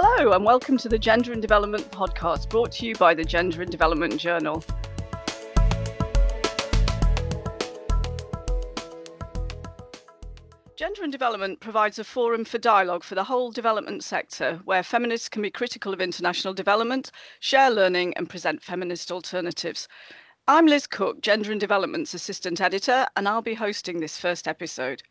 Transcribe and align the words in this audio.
Hello, 0.00 0.30
and 0.30 0.44
welcome 0.44 0.78
to 0.78 0.88
the 0.88 0.96
Gender 0.96 1.32
and 1.32 1.42
Development 1.42 1.90
podcast 1.90 2.48
brought 2.50 2.70
to 2.70 2.86
you 2.86 2.94
by 2.94 3.14
the 3.14 3.24
Gender 3.24 3.62
and 3.62 3.68
Development 3.72 4.16
Journal. 4.16 4.62
Gender 10.76 11.02
and 11.02 11.10
Development 11.10 11.58
provides 11.58 11.98
a 11.98 12.04
forum 12.04 12.44
for 12.44 12.58
dialogue 12.58 13.02
for 13.02 13.16
the 13.16 13.24
whole 13.24 13.50
development 13.50 14.04
sector 14.04 14.60
where 14.66 14.84
feminists 14.84 15.28
can 15.28 15.42
be 15.42 15.50
critical 15.50 15.92
of 15.92 16.00
international 16.00 16.54
development, 16.54 17.10
share 17.40 17.68
learning, 17.68 18.14
and 18.16 18.30
present 18.30 18.62
feminist 18.62 19.10
alternatives. 19.10 19.88
I'm 20.46 20.66
Liz 20.66 20.86
Cooke, 20.86 21.22
Gender 21.22 21.50
and 21.50 21.60
Development's 21.60 22.14
Assistant 22.14 22.60
Editor, 22.60 23.08
and 23.16 23.26
I'll 23.26 23.42
be 23.42 23.54
hosting 23.54 23.98
this 23.98 24.16
first 24.16 24.46
episode. 24.46 25.02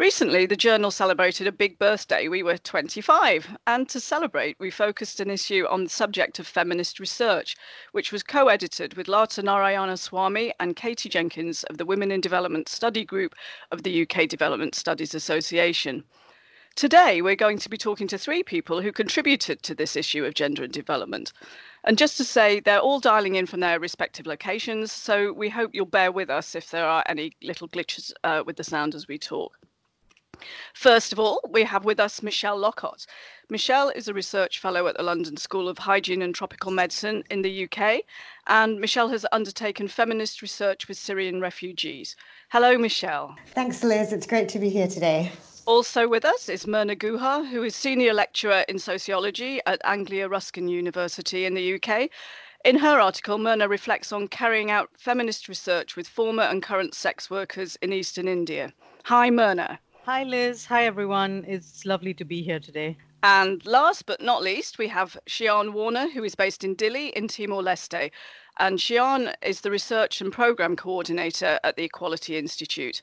Recently, 0.00 0.46
the 0.46 0.56
journal 0.56 0.90
celebrated 0.90 1.46
a 1.46 1.52
big 1.52 1.78
birthday. 1.78 2.26
We 2.26 2.42
were 2.42 2.56
25. 2.56 3.58
And 3.66 3.86
to 3.90 4.00
celebrate, 4.00 4.56
we 4.58 4.70
focused 4.70 5.20
an 5.20 5.28
issue 5.28 5.66
on 5.68 5.84
the 5.84 5.90
subject 5.90 6.38
of 6.38 6.46
feminist 6.46 6.98
research, 6.98 7.54
which 7.92 8.10
was 8.10 8.22
co 8.22 8.48
edited 8.48 8.94
with 8.94 9.08
Lata 9.08 9.42
Narayanaswamy 9.42 10.52
and 10.58 10.74
Katy 10.74 11.10
Jenkins 11.10 11.64
of 11.64 11.76
the 11.76 11.84
Women 11.84 12.10
in 12.10 12.22
Development 12.22 12.66
Study 12.66 13.04
Group 13.04 13.34
of 13.72 13.82
the 13.82 14.00
UK 14.00 14.26
Development 14.26 14.74
Studies 14.74 15.14
Association. 15.14 16.02
Today, 16.76 17.20
we're 17.20 17.36
going 17.36 17.58
to 17.58 17.68
be 17.68 17.76
talking 17.76 18.08
to 18.08 18.16
three 18.16 18.42
people 18.42 18.80
who 18.80 18.92
contributed 18.92 19.62
to 19.64 19.74
this 19.74 19.96
issue 19.96 20.24
of 20.24 20.32
gender 20.32 20.64
and 20.64 20.72
development. 20.72 21.34
And 21.84 21.98
just 21.98 22.16
to 22.16 22.24
say, 22.24 22.60
they're 22.60 22.80
all 22.80 23.00
dialing 23.00 23.34
in 23.34 23.44
from 23.44 23.60
their 23.60 23.78
respective 23.78 24.26
locations, 24.26 24.92
so 24.92 25.34
we 25.34 25.50
hope 25.50 25.72
you'll 25.74 25.84
bear 25.84 26.10
with 26.10 26.30
us 26.30 26.54
if 26.54 26.70
there 26.70 26.86
are 26.86 27.04
any 27.04 27.32
little 27.42 27.68
glitches 27.68 28.12
uh, 28.24 28.42
with 28.46 28.56
the 28.56 28.64
sound 28.64 28.94
as 28.94 29.06
we 29.06 29.18
talk. 29.18 29.58
First 30.74 31.12
of 31.12 31.18
all, 31.18 31.40
we 31.50 31.64
have 31.64 31.84
with 31.84 32.00
us 32.00 32.22
Michelle 32.22 32.58
Lokot. 32.58 33.06
Michelle 33.48 33.88
is 33.90 34.08
a 34.08 34.14
research 34.14 34.58
fellow 34.58 34.86
at 34.86 34.96
the 34.96 35.02
London 35.02 35.36
School 35.36 35.68
of 35.68 35.78
Hygiene 35.78 36.22
and 36.22 36.34
Tropical 36.34 36.70
Medicine 36.70 37.24
in 37.30 37.42
the 37.42 37.64
UK, 37.64 38.02
and 38.46 38.80
Michelle 38.80 39.08
has 39.08 39.26
undertaken 39.32 39.88
feminist 39.88 40.40
research 40.40 40.86
with 40.86 40.96
Syrian 40.96 41.40
refugees. 41.40 42.16
Hello, 42.50 42.78
Michelle. 42.78 43.36
Thanks, 43.48 43.82
Liz. 43.82 44.12
It's 44.12 44.26
great 44.26 44.48
to 44.50 44.58
be 44.58 44.68
here 44.68 44.88
today. 44.88 45.32
Also 45.66 46.08
with 46.08 46.24
us 46.24 46.48
is 46.48 46.64
Mirna 46.64 46.96
Guha, 46.96 47.48
who 47.48 47.62
is 47.62 47.76
Senior 47.76 48.14
Lecturer 48.14 48.64
in 48.68 48.78
Sociology 48.78 49.60
at 49.66 49.80
Anglia 49.84 50.28
Ruskin 50.28 50.68
University 50.68 51.44
in 51.44 51.54
the 51.54 51.74
UK. 51.74 52.08
In 52.64 52.76
her 52.76 53.00
article, 53.00 53.38
Mirna 53.38 53.68
reflects 53.68 54.12
on 54.12 54.28
carrying 54.28 54.70
out 54.70 54.90
feminist 54.96 55.48
research 55.48 55.96
with 55.96 56.06
former 56.06 56.42
and 56.42 56.62
current 56.62 56.94
sex 56.94 57.30
workers 57.30 57.76
in 57.82 57.92
eastern 57.92 58.28
India. 58.28 58.72
Hi, 59.04 59.30
Mirna. 59.30 59.78
Hi, 60.12 60.24
Liz. 60.24 60.66
Hi, 60.66 60.86
everyone. 60.86 61.44
It's 61.46 61.86
lovely 61.86 62.12
to 62.14 62.24
be 62.24 62.42
here 62.42 62.58
today. 62.58 62.96
And 63.22 63.64
last 63.64 64.06
but 64.06 64.20
not 64.20 64.42
least, 64.42 64.76
we 64.76 64.88
have 64.88 65.16
Xian 65.28 65.72
Warner, 65.72 66.08
who 66.08 66.24
is 66.24 66.34
based 66.34 66.64
in 66.64 66.74
Dili 66.74 67.12
in 67.12 67.28
Timor 67.28 67.62
Leste. 67.62 68.10
And 68.58 68.80
Xian 68.80 69.32
is 69.40 69.60
the 69.60 69.70
research 69.70 70.20
and 70.20 70.32
program 70.32 70.74
coordinator 70.74 71.60
at 71.62 71.76
the 71.76 71.84
Equality 71.84 72.36
Institute. 72.36 73.02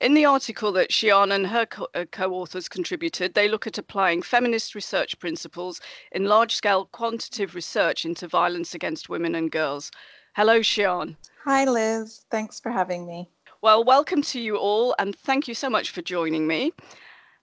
In 0.00 0.14
the 0.14 0.24
article 0.24 0.72
that 0.72 0.90
Xian 0.90 1.32
and 1.32 1.46
her 1.46 1.64
uh, 1.94 2.06
co 2.10 2.32
authors 2.34 2.68
contributed, 2.68 3.34
they 3.34 3.46
look 3.46 3.68
at 3.68 3.78
applying 3.78 4.20
feminist 4.20 4.74
research 4.74 5.16
principles 5.20 5.80
in 6.10 6.24
large 6.24 6.56
scale 6.56 6.86
quantitative 6.86 7.54
research 7.54 8.04
into 8.04 8.26
violence 8.26 8.74
against 8.74 9.08
women 9.08 9.36
and 9.36 9.52
girls. 9.52 9.92
Hello, 10.34 10.58
Xian. 10.58 11.14
Hi, 11.44 11.66
Liz. 11.66 12.24
Thanks 12.32 12.58
for 12.58 12.72
having 12.72 13.06
me. 13.06 13.28
Well, 13.62 13.84
welcome 13.84 14.22
to 14.22 14.40
you 14.40 14.56
all, 14.56 14.92
and 14.98 15.14
thank 15.14 15.46
you 15.46 15.54
so 15.54 15.70
much 15.70 15.90
for 15.90 16.02
joining 16.02 16.48
me. 16.48 16.72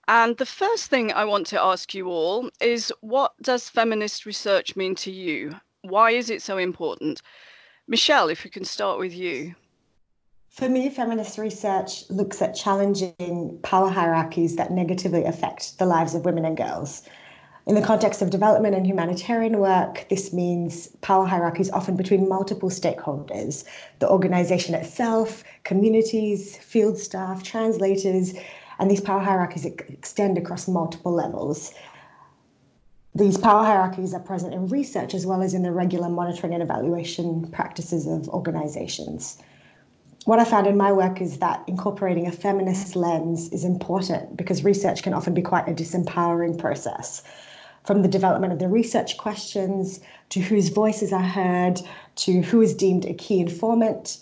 And 0.10 0.36
the 0.36 0.46
first 0.46 0.88
thing 0.90 1.14
I 1.14 1.24
want 1.24 1.48
to 1.48 1.62
ask 1.62 1.94
you 1.94 2.10
all 2.10 2.50
is 2.60 2.92
what 3.00 3.32
does 3.42 3.70
feminist 3.70 4.26
research 4.26 4.76
mean 4.76 4.96
to 4.96 5.12
you? 5.12 5.56
Why 5.84 6.12
is 6.12 6.30
it 6.30 6.42
so 6.42 6.58
important? 6.58 7.22
Michelle, 7.88 8.28
if 8.28 8.44
we 8.44 8.50
can 8.50 8.66
start 8.66 9.00
with 9.00 9.14
you. 9.14 9.56
For 10.50 10.68
me, 10.68 10.90
feminist 10.90 11.38
research 11.38 12.04
looks 12.10 12.42
at 12.42 12.54
challenging 12.54 13.58
power 13.64 13.90
hierarchies 13.90 14.58
that 14.58 14.72
negatively 14.72 15.24
affect 15.24 15.80
the 15.80 15.86
lives 15.86 16.16
of 16.16 16.26
women 16.26 16.44
and 16.44 16.58
girls. 16.58 17.04
In 17.70 17.76
the 17.76 17.82
context 17.84 18.24
of 18.24 18.32
development 18.32 18.74
and 18.74 18.88
humanitarian 18.88 19.60
work, 19.60 20.08
this 20.10 20.34
means 20.34 20.88
power 21.02 21.28
hierarchies 21.28 21.70
often 21.70 21.96
between 21.96 22.28
multiple 22.28 22.72
stakeholders 22.72 23.64
the 24.00 24.10
organization 24.10 24.74
itself, 24.74 25.44
communities, 25.66 26.58
field 26.58 26.98
staff, 26.98 27.44
translators, 27.44 28.34
and 28.80 28.90
these 28.90 29.02
power 29.02 29.20
hierarchies 29.20 29.66
extend 29.66 30.36
across 30.36 30.68
multiple 30.68 31.12
levels. 31.12 31.72
These 33.14 33.38
power 33.38 33.64
hierarchies 33.64 34.16
are 34.16 34.20
present 34.20 34.56
in 34.56 34.68
research 34.68 35.14
as 35.14 35.28
well 35.28 35.44
as 35.44 35.54
in 35.54 35.62
the 35.62 35.72
regular 35.72 36.10
monitoring 36.10 36.56
and 36.56 36.64
evaluation 36.64 37.52
practices 37.52 38.08
of 38.08 38.28
organizations. 38.30 39.38
What 40.26 40.40
I 40.40 40.44
found 40.44 40.66
in 40.66 40.76
my 40.76 40.92
work 40.92 41.22
is 41.22 41.38
that 41.38 41.64
incorporating 41.68 42.26
a 42.26 42.32
feminist 42.32 42.96
lens 42.96 43.48
is 43.50 43.64
important 43.64 44.36
because 44.36 44.64
research 44.64 45.04
can 45.04 45.14
often 45.14 45.36
be 45.36 45.44
quite 45.44 45.70
a 45.70 45.72
disempowering 45.72 46.58
process 46.58 47.22
from 47.86 48.02
the 48.02 48.08
development 48.08 48.54
of 48.54 48.60
the 48.60 48.68
research 48.68 49.18
questions 49.18 50.00
to 50.30 50.40
whose 50.40 50.70
voices 50.70 51.12
are 51.12 51.22
heard 51.22 51.80
to 52.16 52.42
who 52.42 52.62
is 52.62 52.76
deemed 52.76 53.06
a 53.06 53.14
key 53.14 53.40
informant. 53.40 54.20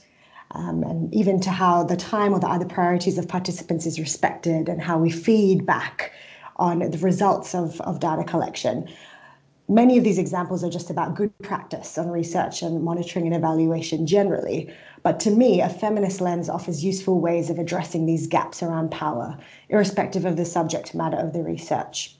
Um, 0.51 0.83
and 0.83 1.13
even 1.13 1.41
to 1.41 1.49
how 1.49 1.83
the 1.83 1.97
time 1.97 2.33
or 2.33 2.39
the 2.39 2.47
other 2.47 2.65
priorities 2.65 3.17
of 3.17 3.27
participants 3.27 3.85
is 3.85 3.99
respected 3.99 4.69
and 4.69 4.81
how 4.81 4.97
we 4.97 5.09
feed 5.09 5.65
back 5.65 6.13
on 6.55 6.79
the 6.79 6.97
results 6.99 7.53
of, 7.53 7.81
of 7.81 7.99
data 7.99 8.23
collection. 8.23 8.87
Many 9.67 9.97
of 9.97 10.05
these 10.05 10.17
examples 10.17 10.63
are 10.63 10.69
just 10.69 10.89
about 10.89 11.15
good 11.15 11.37
practice 11.39 11.97
on 11.97 12.09
research 12.09 12.61
and 12.61 12.81
monitoring 12.81 13.25
and 13.25 13.35
evaluation 13.35 14.07
generally. 14.07 14.73
But 15.03 15.19
to 15.21 15.31
me, 15.31 15.59
a 15.59 15.67
feminist 15.67 16.21
lens 16.21 16.47
offers 16.47 16.85
useful 16.85 17.19
ways 17.19 17.49
of 17.49 17.59
addressing 17.59 18.05
these 18.05 18.27
gaps 18.27 18.63
around 18.63 18.91
power, 18.91 19.37
irrespective 19.67 20.23
of 20.23 20.37
the 20.37 20.45
subject 20.45 20.95
matter 20.95 21.17
of 21.17 21.33
the 21.33 21.43
research 21.43 22.16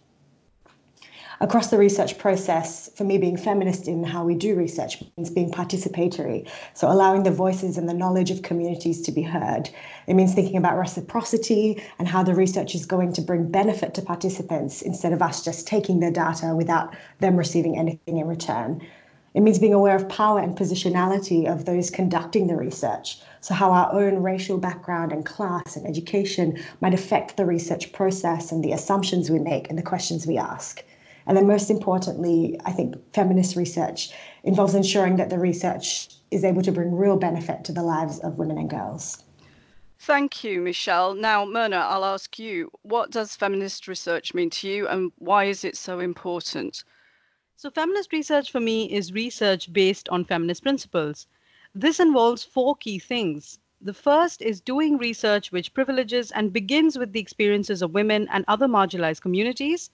across 1.39 1.69
the 1.69 1.77
research 1.77 2.17
process, 2.17 2.89
for 2.95 3.03
me, 3.03 3.17
being 3.17 3.37
feminist 3.37 3.87
in 3.87 4.03
how 4.03 4.23
we 4.23 4.33
do 4.33 4.55
research 4.55 5.03
means 5.15 5.29
being 5.29 5.51
participatory. 5.51 6.47
So, 6.73 6.91
allowing 6.91 7.23
the 7.23 7.31
voices 7.31 7.77
and 7.77 7.87
the 7.87 7.93
knowledge 7.93 8.31
of 8.31 8.41
communities 8.41 9.01
to 9.03 9.11
be 9.11 9.21
heard. 9.21 9.69
It 10.07 10.15
means 10.15 10.33
thinking 10.33 10.57
about 10.57 10.77
reciprocity 10.77 11.81
and 11.99 12.07
how 12.07 12.23
the 12.23 12.33
research 12.33 12.73
is 12.73 12.85
going 12.85 13.13
to 13.13 13.21
bring 13.21 13.51
benefit 13.51 13.93
to 13.95 14.01
participants 14.01 14.81
instead 14.81 15.13
of 15.13 15.21
us 15.21 15.43
just 15.43 15.67
taking 15.67 15.99
their 15.99 16.11
data 16.11 16.55
without 16.55 16.95
them 17.19 17.37
receiving 17.37 17.77
anything 17.77 18.17
in 18.17 18.27
return. 18.27 18.81
It 19.35 19.41
means 19.41 19.59
being 19.59 19.73
aware 19.75 19.95
of 19.95 20.09
power 20.09 20.39
and 20.39 20.57
positionality 20.57 21.45
of 21.45 21.65
those 21.65 21.91
conducting 21.91 22.47
the 22.47 22.55
research. 22.55 23.19
So, 23.41 23.53
how 23.53 23.71
our 23.71 23.93
own 23.93 24.23
racial 24.23 24.57
background 24.57 25.11
and 25.11 25.23
class 25.23 25.75
and 25.75 25.85
education 25.85 26.57
might 26.81 26.95
affect 26.95 27.37
the 27.37 27.45
research 27.45 27.93
process 27.93 28.51
and 28.51 28.63
the 28.63 28.71
assumptions 28.71 29.29
we 29.29 29.37
make 29.37 29.69
and 29.69 29.77
the 29.77 29.83
questions 29.83 30.25
we 30.25 30.39
ask. 30.39 30.83
And 31.27 31.35
then, 31.35 31.45
most 31.45 31.69
importantly, 31.69 32.57
I 32.65 32.71
think 32.71 32.95
feminist 33.13 33.57
research 33.57 34.11
involves 34.43 34.73
ensuring 34.73 35.17
that 35.17 35.29
the 35.29 35.37
research 35.37 36.07
is 36.31 36.45
able 36.45 36.61
to 36.61 36.71
bring 36.71 36.95
real 36.95 37.17
benefit 37.17 37.65
to 37.65 37.73
the 37.73 37.83
lives 37.83 38.19
of 38.19 38.39
women 38.39 38.57
and 38.57 38.69
girls. 38.69 39.23
Thank 39.99 40.43
you, 40.43 40.61
Michelle. 40.61 41.13
Now, 41.13 41.43
Mirna, 41.43 41.81
I'll 41.81 42.05
ask 42.05 42.39
you 42.39 42.71
what 42.83 43.11
does 43.11 43.35
feminist 43.35 43.87
research 43.87 44.33
mean 44.33 44.49
to 44.51 44.69
you 44.69 44.87
and 44.87 45.11
why 45.17 45.45
is 45.45 45.65
it 45.65 45.75
so 45.75 45.99
important? 45.99 46.83
So, 47.57 47.69
feminist 47.71 48.13
research 48.13 48.51
for 48.51 48.59
me 48.59 48.85
is 48.91 49.11
research 49.11 49.73
based 49.73 50.07
on 50.09 50.23
feminist 50.23 50.63
principles. 50.63 51.27
This 51.75 51.99
involves 51.99 52.43
four 52.43 52.75
key 52.75 52.99
things. 52.99 53.59
The 53.81 53.93
first 53.93 54.41
is 54.41 54.61
doing 54.61 54.97
research 54.97 55.51
which 55.51 55.73
privileges 55.73 56.31
and 56.31 56.53
begins 56.53 56.97
with 56.97 57.11
the 57.11 57.19
experiences 57.19 57.81
of 57.81 57.93
women 57.93 58.27
and 58.31 58.45
other 58.47 58.67
marginalized 58.67 59.21
communities. 59.21 59.89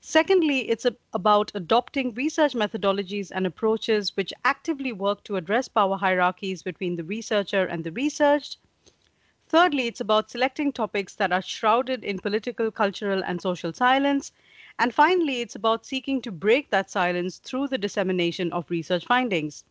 Secondly, 0.00 0.68
it's 0.70 0.84
a, 0.84 0.96
about 1.12 1.52
adopting 1.54 2.12
research 2.14 2.52
methodologies 2.54 3.30
and 3.32 3.46
approaches 3.46 4.16
which 4.16 4.32
actively 4.44 4.92
work 4.92 5.22
to 5.24 5.36
address 5.36 5.68
power 5.68 5.96
hierarchies 5.96 6.64
between 6.64 6.96
the 6.96 7.04
researcher 7.04 7.64
and 7.64 7.84
the 7.84 7.92
researched. 7.92 8.58
Thirdly, 9.48 9.86
it's 9.86 10.00
about 10.00 10.30
selecting 10.30 10.72
topics 10.72 11.14
that 11.16 11.32
are 11.32 11.42
shrouded 11.42 12.04
in 12.04 12.18
political, 12.18 12.70
cultural, 12.70 13.22
and 13.24 13.40
social 13.42 13.72
silence. 13.72 14.32
And 14.78 14.94
finally, 14.94 15.40
it's 15.40 15.56
about 15.56 15.86
seeking 15.86 16.22
to 16.22 16.32
break 16.32 16.70
that 16.70 16.90
silence 16.90 17.38
through 17.38 17.68
the 17.68 17.78
dissemination 17.78 18.52
of 18.52 18.70
research 18.70 19.06
findings. 19.06 19.64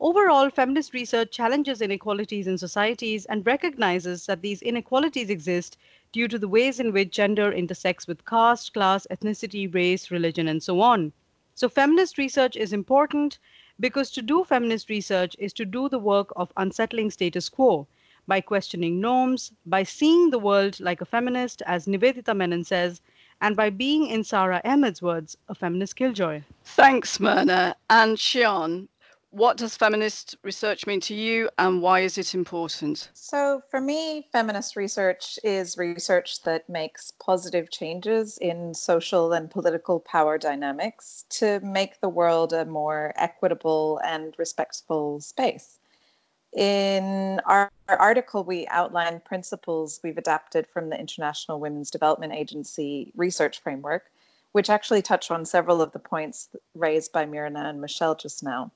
Overall, 0.00 0.48
feminist 0.48 0.94
research 0.94 1.32
challenges 1.32 1.82
inequalities 1.82 2.46
in 2.46 2.56
societies 2.56 3.26
and 3.26 3.44
recognizes 3.44 4.26
that 4.26 4.42
these 4.42 4.62
inequalities 4.62 5.28
exist 5.28 5.76
due 6.12 6.28
to 6.28 6.38
the 6.38 6.46
ways 6.46 6.78
in 6.78 6.92
which 6.92 7.10
gender 7.10 7.50
intersects 7.50 8.06
with 8.06 8.24
caste, 8.24 8.72
class, 8.74 9.08
ethnicity, 9.10 9.72
race, 9.74 10.12
religion, 10.12 10.46
and 10.46 10.62
so 10.62 10.80
on. 10.80 11.12
So, 11.56 11.68
feminist 11.68 12.16
research 12.16 12.54
is 12.54 12.72
important 12.72 13.38
because 13.80 14.12
to 14.12 14.22
do 14.22 14.44
feminist 14.44 14.88
research 14.88 15.34
is 15.38 15.52
to 15.54 15.64
do 15.64 15.88
the 15.88 15.98
work 15.98 16.32
of 16.36 16.52
unsettling 16.56 17.10
status 17.10 17.48
quo 17.48 17.88
by 18.28 18.40
questioning 18.40 19.00
norms, 19.00 19.50
by 19.66 19.82
seeing 19.82 20.30
the 20.30 20.38
world 20.38 20.78
like 20.78 21.00
a 21.00 21.06
feminist, 21.06 21.60
as 21.66 21.86
Nivedita 21.86 22.36
Menon 22.36 22.62
says, 22.62 23.00
and 23.40 23.56
by 23.56 23.70
being, 23.70 24.06
in 24.06 24.22
Sara 24.22 24.60
Ahmed's 24.64 25.02
words, 25.02 25.36
a 25.48 25.56
feminist 25.56 25.96
killjoy. 25.96 26.42
Thanks, 26.64 27.18
Mirna. 27.18 27.74
And 27.90 28.16
Xian, 28.16 28.86
what 29.38 29.56
does 29.56 29.76
feminist 29.76 30.36
research 30.42 30.84
mean 30.84 31.00
to 31.00 31.14
you 31.14 31.48
and 31.58 31.80
why 31.80 32.00
is 32.00 32.18
it 32.18 32.34
important? 32.34 33.08
So, 33.14 33.62
for 33.70 33.80
me, 33.80 34.26
feminist 34.32 34.74
research 34.74 35.38
is 35.44 35.78
research 35.78 36.42
that 36.42 36.68
makes 36.68 37.12
positive 37.12 37.70
changes 37.70 38.36
in 38.38 38.74
social 38.74 39.32
and 39.32 39.48
political 39.48 40.00
power 40.00 40.38
dynamics 40.38 41.24
to 41.30 41.60
make 41.60 42.00
the 42.00 42.08
world 42.08 42.52
a 42.52 42.64
more 42.64 43.12
equitable 43.14 44.00
and 44.04 44.34
respectful 44.38 45.20
space. 45.20 45.78
In 46.56 47.40
our, 47.46 47.70
our 47.88 47.96
article, 47.96 48.42
we 48.42 48.66
outline 48.68 49.20
principles 49.20 50.00
we've 50.02 50.18
adapted 50.18 50.66
from 50.66 50.90
the 50.90 50.98
International 50.98 51.60
Women's 51.60 51.92
Development 51.92 52.32
Agency 52.32 53.12
research 53.14 53.60
framework, 53.60 54.10
which 54.50 54.68
actually 54.68 55.02
touch 55.02 55.30
on 55.30 55.44
several 55.44 55.80
of 55.80 55.92
the 55.92 55.98
points 56.00 56.48
raised 56.74 57.12
by 57.12 57.24
Mirna 57.24 57.66
and 57.66 57.80
Michelle 57.80 58.16
just 58.16 58.42
now 58.42 58.72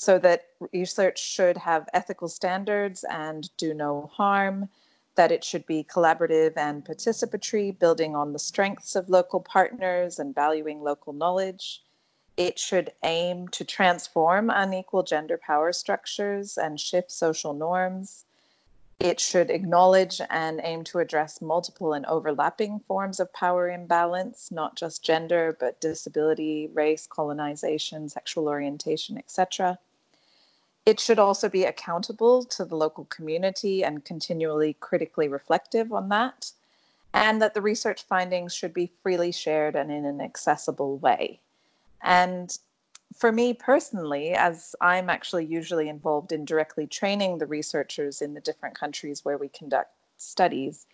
so 0.00 0.18
that 0.18 0.46
research 0.72 1.22
should 1.22 1.58
have 1.58 1.86
ethical 1.92 2.26
standards 2.26 3.04
and 3.10 3.54
do 3.58 3.74
no 3.74 4.10
harm, 4.10 4.66
that 5.14 5.30
it 5.30 5.44
should 5.44 5.66
be 5.66 5.84
collaborative 5.84 6.56
and 6.56 6.86
participatory, 6.86 7.78
building 7.78 8.16
on 8.16 8.32
the 8.32 8.38
strengths 8.38 8.96
of 8.96 9.10
local 9.10 9.40
partners 9.40 10.18
and 10.18 10.34
valuing 10.34 10.80
local 10.80 11.12
knowledge. 11.12 11.82
It 12.38 12.58
should 12.58 12.92
aim 13.04 13.48
to 13.48 13.62
transform 13.62 14.48
unequal 14.48 15.02
gender 15.02 15.36
power 15.36 15.70
structures 15.70 16.56
and 16.56 16.80
shift 16.80 17.12
social 17.12 17.52
norms. 17.52 18.24
It 19.00 19.20
should 19.20 19.50
acknowledge 19.50 20.22
and 20.30 20.62
aim 20.64 20.82
to 20.84 21.00
address 21.00 21.42
multiple 21.42 21.92
and 21.92 22.06
overlapping 22.06 22.80
forms 22.88 23.20
of 23.20 23.34
power 23.34 23.68
imbalance, 23.68 24.50
not 24.50 24.76
just 24.76 25.04
gender, 25.04 25.54
but 25.60 25.78
disability, 25.78 26.70
race, 26.72 27.06
colonization, 27.06 28.08
sexual 28.08 28.48
orientation, 28.48 29.18
etc. 29.18 29.78
It 30.86 30.98
should 30.98 31.18
also 31.18 31.48
be 31.48 31.64
accountable 31.64 32.42
to 32.44 32.64
the 32.64 32.76
local 32.76 33.04
community 33.04 33.84
and 33.84 34.04
continually 34.04 34.74
critically 34.80 35.28
reflective 35.28 35.92
on 35.92 36.08
that, 36.08 36.52
and 37.12 37.40
that 37.42 37.54
the 37.54 37.62
research 37.62 38.02
findings 38.04 38.54
should 38.54 38.72
be 38.72 38.92
freely 39.02 39.30
shared 39.30 39.76
and 39.76 39.92
in 39.92 40.04
an 40.04 40.20
accessible 40.20 40.96
way. 40.98 41.40
And 42.02 42.56
for 43.14 43.30
me 43.30 43.52
personally, 43.52 44.32
as 44.32 44.74
I'm 44.80 45.10
actually 45.10 45.44
usually 45.44 45.88
involved 45.88 46.32
in 46.32 46.44
directly 46.44 46.86
training 46.86 47.38
the 47.38 47.46
researchers 47.46 48.22
in 48.22 48.34
the 48.34 48.40
different 48.40 48.78
countries 48.78 49.24
where 49.24 49.38
we 49.38 49.48
conduct 49.48 49.92
studies, 50.16 50.86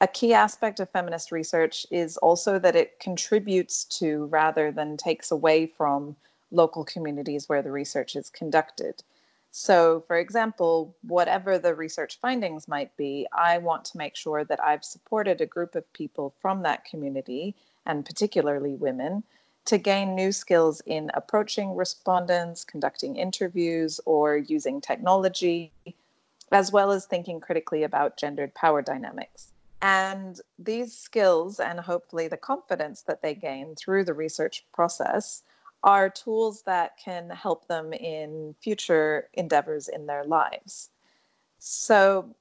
a 0.00 0.08
key 0.08 0.32
aspect 0.32 0.80
of 0.80 0.88
feminist 0.90 1.30
research 1.30 1.86
is 1.90 2.16
also 2.18 2.58
that 2.58 2.76
it 2.76 2.98
contributes 2.98 3.84
to 3.84 4.26
rather 4.26 4.72
than 4.72 4.96
takes 4.96 5.30
away 5.30 5.66
from 5.66 6.16
local 6.50 6.84
communities 6.84 7.48
where 7.48 7.62
the 7.62 7.70
research 7.70 8.16
is 8.16 8.30
conducted. 8.30 9.02
So, 9.52 10.04
for 10.06 10.16
example, 10.16 10.94
whatever 11.02 11.58
the 11.58 11.74
research 11.74 12.20
findings 12.20 12.68
might 12.68 12.96
be, 12.96 13.26
I 13.32 13.58
want 13.58 13.84
to 13.86 13.98
make 13.98 14.14
sure 14.14 14.44
that 14.44 14.62
I've 14.62 14.84
supported 14.84 15.40
a 15.40 15.46
group 15.46 15.74
of 15.74 15.92
people 15.92 16.34
from 16.40 16.62
that 16.62 16.84
community, 16.84 17.56
and 17.84 18.06
particularly 18.06 18.74
women, 18.76 19.24
to 19.64 19.76
gain 19.76 20.14
new 20.14 20.32
skills 20.32 20.80
in 20.86 21.10
approaching 21.14 21.74
respondents, 21.74 22.64
conducting 22.64 23.16
interviews, 23.16 24.00
or 24.06 24.36
using 24.36 24.80
technology, 24.80 25.72
as 26.52 26.72
well 26.72 26.92
as 26.92 27.06
thinking 27.06 27.40
critically 27.40 27.82
about 27.82 28.16
gendered 28.16 28.54
power 28.54 28.82
dynamics. 28.82 29.52
And 29.82 30.40
these 30.58 30.96
skills, 30.96 31.58
and 31.58 31.80
hopefully 31.80 32.28
the 32.28 32.36
confidence 32.36 33.02
that 33.02 33.22
they 33.22 33.34
gain 33.34 33.74
through 33.74 34.04
the 34.04 34.14
research 34.14 34.64
process, 34.72 35.42
are 35.82 36.10
tools 36.10 36.62
that 36.62 36.96
can 37.02 37.30
help 37.30 37.66
them 37.66 37.92
in 37.92 38.54
future 38.60 39.28
endeavors 39.34 39.88
in 39.88 40.06
their 40.06 40.24
lives. 40.24 40.90
So 41.58 42.34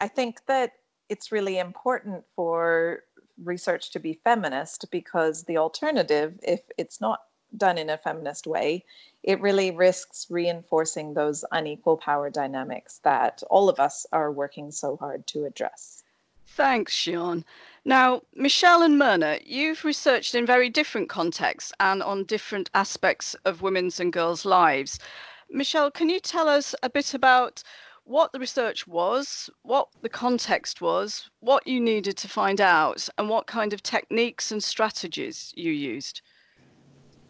I 0.00 0.08
think 0.08 0.44
that 0.46 0.72
it's 1.08 1.32
really 1.32 1.58
important 1.58 2.24
for 2.34 3.04
research 3.42 3.90
to 3.92 4.00
be 4.00 4.20
feminist 4.24 4.90
because 4.90 5.44
the 5.44 5.58
alternative, 5.58 6.38
if 6.42 6.60
it's 6.78 7.00
not 7.00 7.20
done 7.56 7.78
in 7.78 7.90
a 7.90 7.98
feminist 7.98 8.46
way, 8.46 8.84
it 9.22 9.40
really 9.40 9.70
risks 9.70 10.26
reinforcing 10.30 11.14
those 11.14 11.44
unequal 11.52 11.96
power 11.96 12.30
dynamics 12.30 13.00
that 13.04 13.42
all 13.50 13.68
of 13.68 13.78
us 13.78 14.06
are 14.12 14.32
working 14.32 14.70
so 14.70 14.96
hard 14.96 15.26
to 15.28 15.44
address. 15.44 16.02
Thanks, 16.46 16.94
Xian. 16.94 17.44
Now, 17.88 18.22
Michelle 18.34 18.82
and 18.82 19.00
Mirna, 19.00 19.40
you've 19.46 19.84
researched 19.84 20.34
in 20.34 20.44
very 20.44 20.68
different 20.68 21.08
contexts 21.08 21.72
and 21.78 22.02
on 22.02 22.24
different 22.24 22.68
aspects 22.74 23.34
of 23.44 23.62
women's 23.62 24.00
and 24.00 24.12
girls' 24.12 24.44
lives. 24.44 24.98
Michelle, 25.48 25.92
can 25.92 26.10
you 26.10 26.18
tell 26.18 26.48
us 26.48 26.74
a 26.82 26.90
bit 26.90 27.14
about 27.14 27.62
what 28.02 28.32
the 28.32 28.40
research 28.40 28.88
was, 28.88 29.48
what 29.62 29.86
the 30.02 30.08
context 30.08 30.80
was, 30.80 31.30
what 31.38 31.64
you 31.68 31.78
needed 31.78 32.16
to 32.16 32.28
find 32.28 32.60
out, 32.60 33.08
and 33.18 33.28
what 33.28 33.46
kind 33.46 33.72
of 33.72 33.84
techniques 33.84 34.50
and 34.50 34.64
strategies 34.64 35.54
you 35.56 35.70
used? 35.70 36.22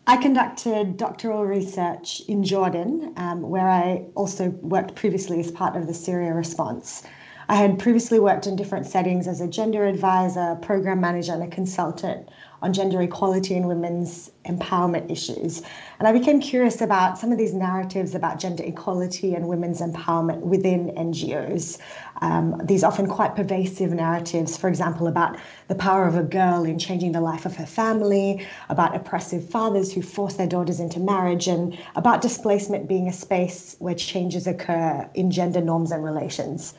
I 0.06 0.16
conducted 0.16 0.96
doctoral 0.96 1.44
research 1.44 2.22
in 2.28 2.42
Jordan, 2.42 3.12
um, 3.18 3.42
where 3.42 3.68
I 3.68 4.06
also 4.14 4.48
worked 4.62 4.94
previously 4.94 5.38
as 5.38 5.50
part 5.50 5.76
of 5.76 5.86
the 5.86 5.92
Syria 5.92 6.32
response. 6.32 7.02
I 7.48 7.54
had 7.54 7.78
previously 7.78 8.18
worked 8.18 8.48
in 8.48 8.56
different 8.56 8.86
settings 8.86 9.28
as 9.28 9.40
a 9.40 9.46
gender 9.46 9.86
advisor, 9.86 10.56
program 10.62 11.00
manager, 11.00 11.32
and 11.32 11.44
a 11.44 11.46
consultant 11.46 12.28
on 12.60 12.72
gender 12.72 13.00
equality 13.00 13.54
and 13.54 13.68
women's 13.68 14.32
empowerment 14.46 15.08
issues. 15.12 15.62
And 16.00 16.08
I 16.08 16.12
became 16.12 16.40
curious 16.40 16.80
about 16.80 17.18
some 17.18 17.30
of 17.30 17.38
these 17.38 17.54
narratives 17.54 18.16
about 18.16 18.40
gender 18.40 18.64
equality 18.64 19.34
and 19.36 19.46
women's 19.46 19.80
empowerment 19.80 20.40
within 20.40 20.88
NGOs. 20.96 21.78
Um, 22.20 22.60
these 22.64 22.82
often 22.82 23.06
quite 23.06 23.36
pervasive 23.36 23.92
narratives, 23.92 24.56
for 24.56 24.66
example, 24.66 25.06
about 25.06 25.38
the 25.68 25.76
power 25.76 26.08
of 26.08 26.16
a 26.16 26.24
girl 26.24 26.64
in 26.64 26.80
changing 26.80 27.12
the 27.12 27.20
life 27.20 27.46
of 27.46 27.54
her 27.54 27.66
family, 27.66 28.44
about 28.70 28.96
oppressive 28.96 29.48
fathers 29.48 29.92
who 29.92 30.02
force 30.02 30.34
their 30.34 30.48
daughters 30.48 30.80
into 30.80 30.98
marriage, 30.98 31.46
and 31.46 31.78
about 31.94 32.22
displacement 32.22 32.88
being 32.88 33.06
a 33.06 33.12
space 33.12 33.76
where 33.78 33.94
changes 33.94 34.48
occur 34.48 35.08
in 35.14 35.30
gender 35.30 35.60
norms 35.60 35.92
and 35.92 36.02
relations 36.02 36.74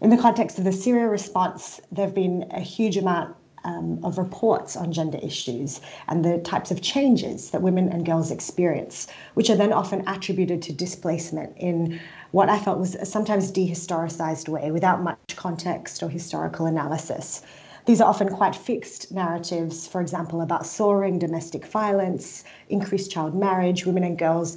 in 0.00 0.10
the 0.10 0.16
context 0.16 0.58
of 0.58 0.64
the 0.64 0.72
Syria 0.72 1.08
response, 1.08 1.80
there 1.90 2.04
have 2.04 2.14
been 2.14 2.46
a 2.50 2.60
huge 2.60 2.96
amount 2.96 3.34
um, 3.64 3.98
of 4.04 4.18
reports 4.18 4.76
on 4.76 4.92
gender 4.92 5.18
issues 5.22 5.80
and 6.08 6.24
the 6.24 6.38
types 6.38 6.70
of 6.70 6.82
changes 6.82 7.50
that 7.50 7.62
women 7.62 7.88
and 7.88 8.04
girls 8.04 8.30
experience, 8.30 9.06
which 9.34 9.48
are 9.48 9.56
then 9.56 9.72
often 9.72 10.06
attributed 10.06 10.60
to 10.62 10.72
displacement 10.72 11.56
in 11.56 12.00
what 12.32 12.48
I 12.48 12.58
felt 12.58 12.78
was 12.78 12.94
a 12.94 13.06
sometimes 13.06 13.50
dehistoricized 13.50 14.48
way 14.48 14.70
without 14.70 15.02
much 15.02 15.36
context 15.36 16.02
or 16.02 16.08
historical 16.08 16.66
analysis. 16.66 17.42
These 17.86 18.00
are 18.00 18.08
often 18.08 18.28
quite 18.28 18.56
fixed 18.56 19.12
narratives, 19.12 19.86
for 19.86 20.00
example, 20.00 20.40
about 20.40 20.66
soaring 20.66 21.18
domestic 21.18 21.66
violence, 21.66 22.42
increased 22.70 23.10
child 23.10 23.34
marriage, 23.34 23.84
women 23.84 24.04
and 24.04 24.18
girls 24.18 24.56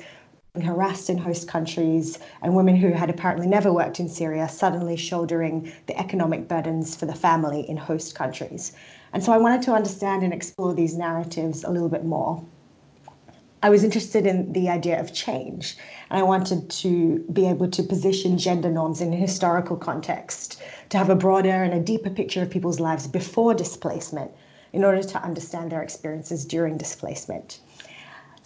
harassed 0.62 1.10
in 1.10 1.18
host 1.18 1.48
countries, 1.48 2.20
and 2.42 2.56
women 2.56 2.76
who 2.76 2.92
had 2.92 3.10
apparently 3.10 3.48
never 3.48 3.72
worked 3.72 4.00
in 4.00 4.10
Syria 4.10 4.48
suddenly 4.50 4.96
shouldering 4.96 5.72
the 5.86 6.00
economic 6.00 6.48
burdens 6.48 6.96
for 6.96 7.06
the 7.06 7.16
family 7.16 7.62
in 7.70 7.78
host 7.78 8.16
countries. 8.16 8.74
And 9.14 9.24
so 9.24 9.32
I 9.32 9.38
wanted 9.38 9.62
to 9.64 9.74
understand 9.74 10.24
and 10.24 10.34
explore 10.34 10.74
these 10.74 10.98
narratives 10.98 11.64
a 11.64 11.72
little 11.72 11.90
bit 11.90 12.06
more. 12.06 12.44
I 13.64 13.72
was 13.72 13.84
interested 13.84 14.28
in 14.28 14.54
the 14.54 14.70
idea 14.70 15.00
of 15.00 15.14
change, 15.14 15.78
and 16.10 16.20
I 16.20 16.24
wanted 16.24 16.70
to 16.70 17.26
be 17.34 17.48
able 17.48 17.68
to 17.70 17.82
position 17.82 18.38
gender 18.38 18.70
norms 18.70 19.02
in 19.02 19.12
a 19.12 19.16
historical 19.16 19.76
context, 19.76 20.62
to 20.90 20.98
have 20.98 21.10
a 21.10 21.16
broader 21.16 21.64
and 21.64 21.74
a 21.74 21.80
deeper 21.80 22.12
picture 22.12 22.44
of 22.44 22.52
people's 22.52 22.80
lives 22.80 23.08
before 23.08 23.56
displacement 23.56 24.32
in 24.74 24.84
order 24.84 25.02
to 25.02 25.24
understand 25.24 25.72
their 25.72 25.82
experiences 25.82 26.46
during 26.46 26.78
displacement. 26.78 27.60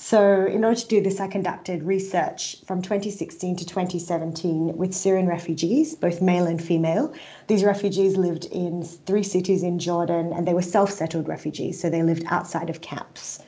So, 0.04 0.48
in 0.48 0.66
order 0.66 0.80
to 0.80 0.88
do 0.88 1.00
this, 1.00 1.20
I 1.20 1.28
conducted 1.28 1.84
research 1.84 2.58
from 2.66 2.82
2016 2.82 3.58
to 3.58 3.66
2017 3.68 4.76
with 4.76 4.96
Syrian 4.96 5.28
refugees, 5.28 5.94
both 5.94 6.24
male 6.24 6.48
and 6.48 6.62
female. 6.62 7.14
These 7.46 7.64
refugees 7.64 8.18
lived 8.18 8.46
in 8.46 8.84
three 8.84 9.22
cities 9.22 9.62
in 9.62 9.78
Jordan 9.78 10.34
and 10.34 10.48
they 10.48 10.56
were 10.56 10.64
self 10.64 10.90
settled 10.92 11.28
refugees, 11.28 11.80
so 11.80 11.88
they 11.88 12.02
lived 12.02 12.24
outside 12.30 12.72
of 12.72 12.82
camps. 12.82 13.44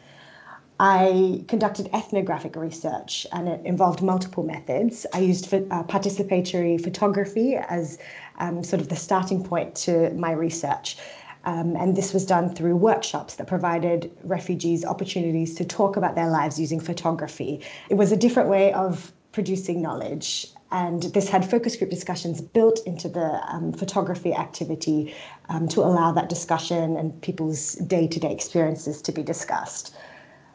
I 0.79 1.43
conducted 1.47 1.89
ethnographic 1.91 2.55
research 2.55 3.25
and 3.31 3.47
it 3.47 3.65
involved 3.65 4.03
multiple 4.03 4.43
methods. 4.43 5.07
I 5.11 5.19
used 5.19 5.51
uh, 5.51 5.83
participatory 5.83 6.79
photography 6.79 7.55
as 7.55 7.97
um, 8.37 8.63
sort 8.63 8.79
of 8.79 8.89
the 8.89 8.95
starting 8.95 9.43
point 9.43 9.73
to 9.87 10.11
my 10.11 10.31
research. 10.31 10.97
Um, 11.45 11.75
and 11.75 11.95
this 11.95 12.13
was 12.13 12.25
done 12.25 12.53
through 12.53 12.75
workshops 12.77 13.35
that 13.35 13.47
provided 13.47 14.11
refugees 14.23 14.85
opportunities 14.85 15.55
to 15.55 15.65
talk 15.65 15.97
about 15.97 16.15
their 16.15 16.29
lives 16.29 16.59
using 16.59 16.79
photography. 16.79 17.61
It 17.89 17.95
was 17.95 18.11
a 18.11 18.17
different 18.17 18.49
way 18.49 18.71
of 18.73 19.11
producing 19.33 19.81
knowledge. 19.81 20.47
And 20.71 21.03
this 21.03 21.27
had 21.27 21.49
focus 21.49 21.75
group 21.75 21.89
discussions 21.89 22.41
built 22.41 22.79
into 22.85 23.09
the 23.09 23.41
um, 23.53 23.73
photography 23.73 24.33
activity 24.33 25.13
um, 25.49 25.67
to 25.69 25.81
allow 25.81 26.11
that 26.13 26.29
discussion 26.29 26.97
and 26.97 27.21
people's 27.21 27.73
day 27.75 28.07
to 28.07 28.19
day 28.19 28.31
experiences 28.31 29.01
to 29.01 29.11
be 29.11 29.21
discussed. 29.21 29.95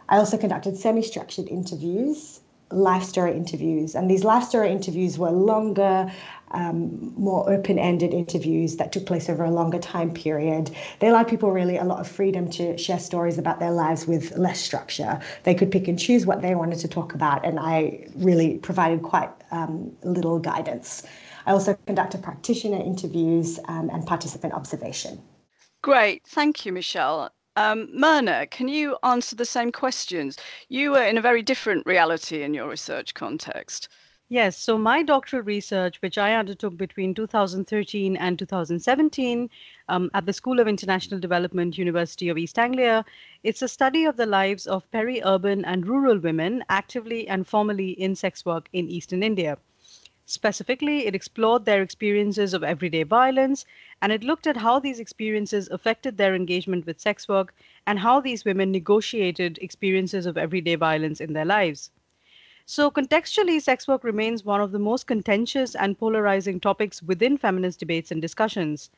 I 0.09 0.16
also 0.16 0.38
conducted 0.38 0.76
semi 0.76 1.02
structured 1.02 1.49
interviews, 1.49 2.40
life 2.70 3.02
story 3.02 3.32
interviews, 3.32 3.94
and 3.94 4.10
these 4.10 4.25
life 4.25 4.44
story 4.44 4.70
interviews 4.70 5.18
were 5.18 5.30
longer, 5.30 6.12
um, 6.50 7.12
more 7.16 7.48
open 7.50 7.78
ended 7.78 8.14
interviews 8.14 8.76
that 8.76 8.92
took 8.92 9.06
place 9.06 9.28
over 9.28 9.44
a 9.44 9.50
longer 9.50 9.78
time 9.78 10.12
period. 10.12 10.70
They 11.00 11.08
allowed 11.08 11.28
people 11.28 11.50
really 11.50 11.76
a 11.76 11.84
lot 11.84 12.00
of 12.00 12.08
freedom 12.08 12.48
to 12.50 12.76
share 12.78 12.98
stories 12.98 13.38
about 13.38 13.60
their 13.60 13.70
lives 13.70 14.06
with 14.06 14.37
less 14.37 14.60
structure. 14.60 15.20
They 15.44 15.54
could 15.54 15.70
pick 15.70 15.88
and 15.88 15.98
choose 15.98 16.26
what 16.26 16.42
they 16.42 16.54
wanted 16.54 16.78
to 16.80 16.88
talk 16.88 17.14
about, 17.14 17.44
and 17.44 17.58
I 17.58 18.06
really 18.16 18.58
provided 18.58 19.02
quite 19.02 19.30
um, 19.50 19.96
little 20.02 20.38
guidance. 20.38 21.04
I 21.46 21.52
also 21.52 21.75
conducted 21.87 22.22
practitioner 22.22 22.82
interviews 22.82 23.58
um, 23.68 23.88
and 23.90 24.06
participant 24.06 24.52
observation. 24.52 25.22
Great, 25.80 26.26
thank 26.26 26.66
you, 26.66 26.72
Michelle. 26.72 27.30
Um, 27.58 27.88
Mirna, 27.88 28.48
can 28.48 28.68
you 28.68 28.96
answer 29.02 29.34
the 29.34 29.44
same 29.44 29.72
questions? 29.72 30.38
You 30.68 30.92
were 30.92 31.02
in 31.02 31.18
a 31.18 31.20
very 31.20 31.42
different 31.42 31.84
reality 31.86 32.44
in 32.44 32.54
your 32.54 32.68
research 32.68 33.14
context. 33.14 33.88
Yes, 34.28 34.56
so 34.56 34.78
my 34.78 35.02
doctoral 35.02 35.42
research, 35.42 36.00
which 36.00 36.18
I 36.18 36.36
undertook 36.36 36.76
between 36.76 37.14
2013 37.14 38.16
and 38.16 38.38
2017 38.38 39.50
um, 39.88 40.08
at 40.14 40.24
the 40.24 40.32
School 40.32 40.60
of 40.60 40.68
International 40.68 41.18
Development, 41.18 41.76
University 41.76 42.28
of 42.28 42.38
East 42.38 42.60
Anglia, 42.60 43.04
it's 43.42 43.62
a 43.62 43.66
study 43.66 44.04
of 44.04 44.16
the 44.16 44.26
lives 44.26 44.68
of 44.68 44.88
peri-urban 44.92 45.64
and 45.64 45.84
rural 45.84 46.20
women 46.20 46.62
actively 46.68 47.26
and 47.26 47.44
formally 47.44 47.90
in 47.90 48.14
sex 48.14 48.46
work 48.46 48.68
in 48.72 48.88
Eastern 48.88 49.24
India. 49.24 49.58
Specifically, 50.28 51.06
it 51.06 51.14
explored 51.16 51.64
their 51.64 51.82
experiences 51.82 52.54
of 52.54 52.62
everyday 52.62 53.02
violence 53.02 53.66
and 54.00 54.12
it 54.12 54.23
looked 54.23 54.47
at 54.47 54.58
how 54.58 54.78
these 54.78 55.00
experiences 55.00 55.68
affected 55.70 56.18
their 56.18 56.37
engagement 56.37 56.87
with 56.87 57.00
sex 57.00 57.26
work 57.28 57.52
and 57.85 57.99
how 57.99 58.20
these 58.20 58.44
women 58.44 58.70
negotiated 58.70 59.58
experiences 59.61 60.25
of 60.26 60.38
everyday 60.38 60.76
violence 60.76 61.20
in 61.20 61.32
their 61.32 61.44
lives. 61.44 61.90
So, 62.66 62.90
contextually, 62.90 63.61
sex 63.61 63.88
work 63.88 64.04
remains 64.04 64.44
one 64.44 64.61
of 64.61 64.70
the 64.73 64.78
most 64.78 65.06
contentious 65.06 65.75
and 65.75 65.99
polarizing 65.99 66.61
topics 66.61 67.02
within 67.02 67.37
feminist 67.38 67.80
debates 67.80 68.12
and 68.12 68.23
discussions. 68.23 68.90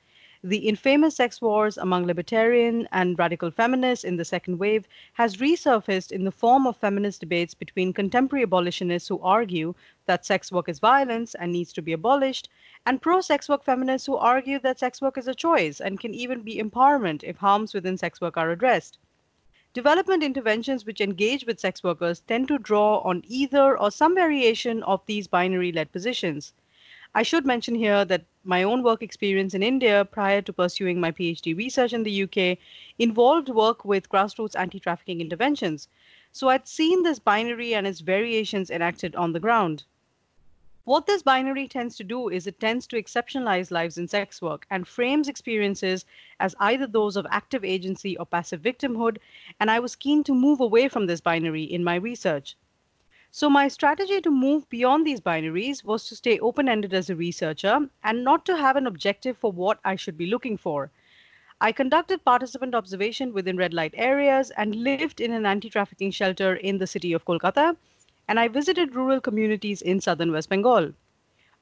The 0.43 0.69
infamous 0.69 1.17
sex 1.17 1.43
wars 1.43 1.77
among 1.77 2.07
libertarian 2.07 2.89
and 2.93 3.19
radical 3.19 3.51
feminists 3.51 4.07
in 4.07 4.17
the 4.17 4.25
second 4.25 4.59
wave 4.59 4.89
has 5.13 5.37
resurfaced 5.37 6.11
in 6.11 6.25
the 6.25 6.31
form 6.33 6.67
of 6.67 6.79
feminist 6.79 7.21
debates 7.21 7.53
between 7.53 7.93
contemporary 7.93 8.45
abolitionists 8.45 9.09
who 9.09 9.21
argue 9.21 9.75
that 10.07 10.25
sex 10.25 10.51
work 10.51 10.71
is 10.71 10.79
violence 10.79 11.35
and 11.35 11.53
needs 11.53 11.75
to 11.75 11.83
be 11.83 11.93
abolished, 11.93 12.49
and 12.87 13.03
pro 13.03 13.21
sex 13.21 13.51
work 13.51 13.63
feminists 13.63 14.07
who 14.07 14.17
argue 14.17 14.59
that 14.61 14.79
sex 14.79 15.03
work 15.03 15.19
is 15.19 15.29
a 15.29 15.35
choice 15.35 15.79
and 15.79 16.01
can 16.01 16.15
even 16.15 16.41
be 16.41 16.57
empowerment 16.57 17.23
if 17.23 17.37
harms 17.37 17.75
within 17.75 17.99
sex 17.99 18.19
work 18.19 18.39
are 18.39 18.51
addressed. 18.51 18.99
Development 19.75 20.23
interventions 20.23 20.87
which 20.87 21.03
engage 21.03 21.45
with 21.45 21.61
sex 21.61 21.85
workers 21.85 22.21
tend 22.21 22.49
to 22.49 22.59
draw 22.59 23.01
on 23.01 23.23
either 23.27 23.79
or 23.79 23.91
some 23.91 24.15
variation 24.15 24.83
of 24.85 25.05
these 25.05 25.29
binary 25.29 25.71
led 25.71 25.93
positions. 25.93 26.55
I 27.15 27.25
should 27.25 27.45
mention 27.45 27.75
here 27.75 28.07
that 28.07 28.25
my 28.45 28.63
own 28.63 28.83
work 28.83 29.03
experience 29.03 29.53
in 29.53 29.63
India 29.63 30.05
prior 30.05 30.41
to 30.41 30.53
pursuing 30.53 30.99
my 30.99 31.13
PhD 31.13 31.57
research 31.57 31.93
in 31.93 32.03
the 32.03 32.23
UK 32.23 32.59
involved 32.99 33.49
work 33.49 33.85
with 33.85 34.09
grassroots 34.09 34.59
anti 34.59 34.81
trafficking 34.81 35.21
interventions. 35.21 35.89
So 36.33 36.49
I'd 36.49 36.67
seen 36.67 37.03
this 37.03 37.19
binary 37.19 37.75
and 37.75 37.87
its 37.87 38.01
variations 38.01 38.71
enacted 38.71 39.15
on 39.15 39.33
the 39.33 39.41
ground. 39.41 39.85
What 40.85 41.05
this 41.05 41.23
binary 41.23 41.69
tends 41.69 41.97
to 41.97 42.05
do 42.05 42.31
is 42.31 42.47
it 42.47 42.59
tends 42.59 42.87
to 42.87 42.97
exceptionalize 42.97 43.71
lives 43.71 43.99
in 43.99 44.09
sex 44.09 44.41
work 44.41 44.67
and 44.71 44.89
frames 44.89 45.29
experiences 45.29 46.07
as 46.41 46.55
either 46.59 46.87
those 46.87 47.17
of 47.17 47.27
active 47.31 47.65
agency 47.65 48.17
or 48.17 48.25
passive 48.25 48.63
victimhood, 48.63 49.19
and 49.61 49.71
I 49.71 49.81
was 49.81 49.95
keen 49.95 50.25
to 50.25 50.35
move 50.35 50.61
away 50.61 50.89
from 50.89 51.07
this 51.07 51.21
binary 51.21 51.65
in 51.65 51.85
my 51.85 51.97
research. 51.97 52.57
So, 53.33 53.51
my 53.51 53.67
strategy 53.67 54.21
to 54.21 54.31
move 54.31 54.69
beyond 54.69 55.05
these 55.05 55.21
binaries 55.21 55.83
was 55.83 56.07
to 56.09 56.15
stay 56.15 56.39
open 56.39 56.69
ended 56.69 56.95
as 56.95 57.11
a 57.11 57.17
researcher 57.17 57.89
and 58.05 58.23
not 58.23 58.47
to 58.47 58.57
have 58.57 58.77
an 58.77 58.87
objective 58.87 59.37
for 59.37 59.51
what 59.51 59.81
I 59.85 59.97
should 59.97 60.17
be 60.17 60.27
looking 60.27 60.57
for. 60.57 60.93
I 61.61 61.73
conducted 61.73 62.25
participant 62.25 62.75
observation 62.75 63.33
within 63.33 63.57
red 63.57 63.75
light 63.75 63.95
areas 63.97 64.51
and 64.53 64.77
lived 64.77 65.21
in 65.21 65.33
an 65.33 65.45
anti 65.45 65.69
trafficking 65.69 66.13
shelter 66.13 66.55
in 66.55 66.79
the 66.79 66.87
city 66.87 67.13
of 67.13 67.25
Kolkata 67.25 67.77
and 68.29 68.39
I 68.39 68.49
visited 68.49 68.95
rural 68.95 69.21
communities 69.21 69.83
in 69.83 70.01
southern 70.01 70.31
West 70.31 70.49
Bengal. 70.49 70.93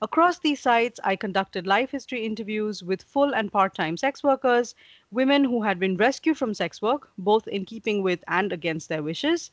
Across 0.03 0.41
these 0.41 0.61
sites, 0.61 0.99
I 1.05 1.17
conducted 1.17 1.67
life 1.67 1.93
history 1.93 2.27
interviews 2.27 2.83
with 2.83 3.03
full 3.03 3.35
and 3.35 3.53
part 3.53 3.75
time 3.75 3.97
sex 3.97 4.23
workers, 4.23 4.75
women 5.11 5.45
who 5.45 5.63
had 5.63 5.79
been 5.79 5.97
rescued 5.97 6.37
from 6.37 6.55
sex 6.55 6.83
work, 6.83 7.11
both 7.17 7.47
in 7.49 7.65
keeping 7.65 8.03
with 8.03 8.25
and 8.27 8.53
against 8.53 8.89
their 8.89 9.03
wishes, 9.03 9.51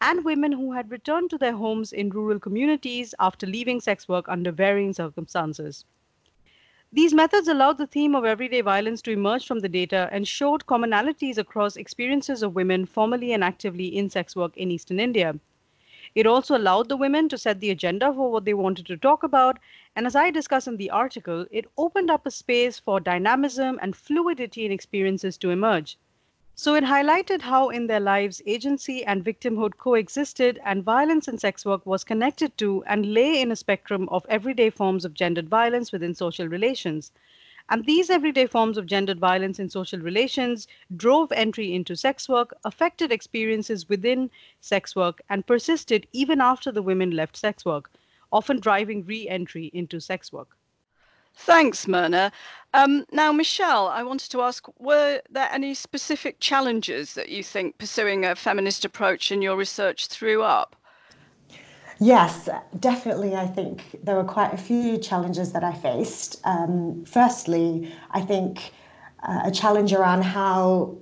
and 0.00 0.24
women 0.24 0.52
who 0.52 0.72
had 0.72 0.90
returned 0.90 1.30
to 1.30 1.38
their 1.38 1.56
homes 1.56 1.92
in 1.92 2.10
rural 2.10 2.38
communities 2.38 3.14
after 3.18 3.46
leaving 3.46 3.80
sex 3.80 4.08
work 4.08 4.28
under 4.28 4.52
varying 4.52 4.92
circumstances. 4.92 5.84
These 6.92 7.12
methods 7.12 7.48
allowed 7.48 7.78
the 7.78 7.88
theme 7.88 8.14
of 8.14 8.24
everyday 8.24 8.60
violence 8.60 9.02
to 9.02 9.10
emerge 9.10 9.46
from 9.46 9.58
the 9.58 9.68
data 9.68 10.08
and 10.12 10.28
showed 10.28 10.66
commonalities 10.66 11.38
across 11.38 11.76
experiences 11.76 12.42
of 12.42 12.54
women 12.54 12.86
formally 12.86 13.32
and 13.32 13.42
actively 13.42 13.96
in 13.96 14.10
sex 14.10 14.36
work 14.36 14.56
in 14.56 14.70
Eastern 14.70 15.00
India. 15.00 15.40
It 16.14 16.26
also 16.26 16.56
allowed 16.56 16.88
the 16.88 16.96
women 16.96 17.28
to 17.30 17.36
set 17.36 17.58
the 17.58 17.70
agenda 17.70 18.12
for 18.12 18.30
what 18.30 18.44
they 18.44 18.54
wanted 18.54 18.86
to 18.86 18.96
talk 18.96 19.24
about. 19.24 19.58
And 19.96 20.06
as 20.06 20.14
I 20.14 20.30
discuss 20.30 20.68
in 20.68 20.76
the 20.76 20.90
article, 20.90 21.46
it 21.50 21.66
opened 21.76 22.10
up 22.10 22.26
a 22.26 22.30
space 22.30 22.78
for 22.78 23.00
dynamism 23.00 23.80
and 23.82 23.96
fluidity 23.96 24.64
in 24.64 24.70
experiences 24.70 25.36
to 25.38 25.50
emerge. 25.50 25.98
So 26.56 26.74
it 26.74 26.82
highlighted 26.82 27.42
how 27.42 27.68
in 27.68 27.86
their 27.86 28.00
lives 28.00 28.42
agency 28.44 29.04
and 29.04 29.24
victimhood 29.24 29.76
coexisted, 29.76 30.58
and 30.64 30.82
violence 30.82 31.28
and 31.28 31.40
sex 31.40 31.64
work 31.64 31.86
was 31.86 32.02
connected 32.02 32.58
to 32.58 32.82
and 32.88 33.14
lay 33.14 33.40
in 33.40 33.52
a 33.52 33.56
spectrum 33.56 34.08
of 34.08 34.26
everyday 34.28 34.70
forms 34.70 35.04
of 35.04 35.14
gendered 35.14 35.48
violence 35.48 35.92
within 35.92 36.12
social 36.12 36.48
relations. 36.48 37.12
And 37.68 37.84
these 37.86 38.10
everyday 38.10 38.46
forms 38.46 38.76
of 38.76 38.86
gendered 38.86 39.20
violence 39.20 39.60
in 39.60 39.68
social 39.68 40.00
relations 40.00 40.66
drove 40.96 41.30
entry 41.30 41.72
into 41.72 41.94
sex 41.94 42.28
work, 42.28 42.52
affected 42.64 43.12
experiences 43.12 43.88
within 43.88 44.28
sex 44.60 44.96
work, 44.96 45.22
and 45.28 45.46
persisted 45.46 46.08
even 46.12 46.40
after 46.40 46.72
the 46.72 46.82
women 46.82 47.12
left 47.12 47.36
sex 47.36 47.64
work, 47.64 47.90
often 48.32 48.58
driving 48.58 49.04
re 49.04 49.28
entry 49.28 49.70
into 49.72 50.00
sex 50.00 50.32
work. 50.32 50.56
Thanks, 51.36 51.86
Mirna. 51.86 52.32
Um, 52.72 53.04
now, 53.12 53.32
Michelle, 53.32 53.88
I 53.88 54.02
wanted 54.02 54.30
to 54.30 54.42
ask 54.42 54.66
were 54.78 55.20
there 55.30 55.48
any 55.52 55.74
specific 55.74 56.40
challenges 56.40 57.14
that 57.14 57.28
you 57.28 57.42
think 57.42 57.78
pursuing 57.78 58.24
a 58.24 58.34
feminist 58.34 58.84
approach 58.84 59.30
in 59.30 59.42
your 59.42 59.56
research 59.56 60.06
threw 60.06 60.42
up? 60.42 60.74
Yes, 62.00 62.48
definitely. 62.80 63.36
I 63.36 63.46
think 63.46 63.82
there 64.02 64.16
were 64.16 64.24
quite 64.24 64.52
a 64.52 64.56
few 64.56 64.98
challenges 64.98 65.52
that 65.52 65.62
I 65.62 65.72
faced. 65.72 66.40
Um, 66.44 67.04
firstly, 67.04 67.92
I 68.10 68.20
think 68.20 68.72
uh, 69.22 69.42
a 69.44 69.50
challenge 69.50 69.92
around 69.92 70.22
how 70.22 70.96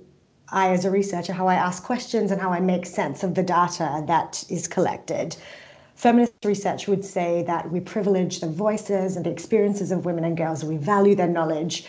I, 0.49 0.69
as 0.69 0.85
a 0.85 0.91
researcher, 0.91 1.33
how 1.33 1.47
I 1.47 1.55
ask 1.55 1.83
questions 1.83 2.31
and 2.31 2.39
how 2.39 2.51
I 2.51 2.59
make 2.59 2.85
sense 2.85 3.23
of 3.23 3.33
the 3.33 3.43
data 3.43 4.03
that 4.07 4.43
is 4.49 4.67
collected. 4.67 5.35
Feminist 5.95 6.33
research 6.43 6.87
would 6.87 7.05
say 7.05 7.43
that 7.43 7.71
we 7.71 7.79
privilege 7.79 8.39
the 8.39 8.47
voices 8.47 9.15
and 9.15 9.25
the 9.25 9.29
experiences 9.29 9.91
of 9.91 10.05
women 10.05 10.23
and 10.23 10.35
girls, 10.35 10.63
we 10.63 10.77
value 10.77 11.15
their 11.15 11.27
knowledge. 11.27 11.85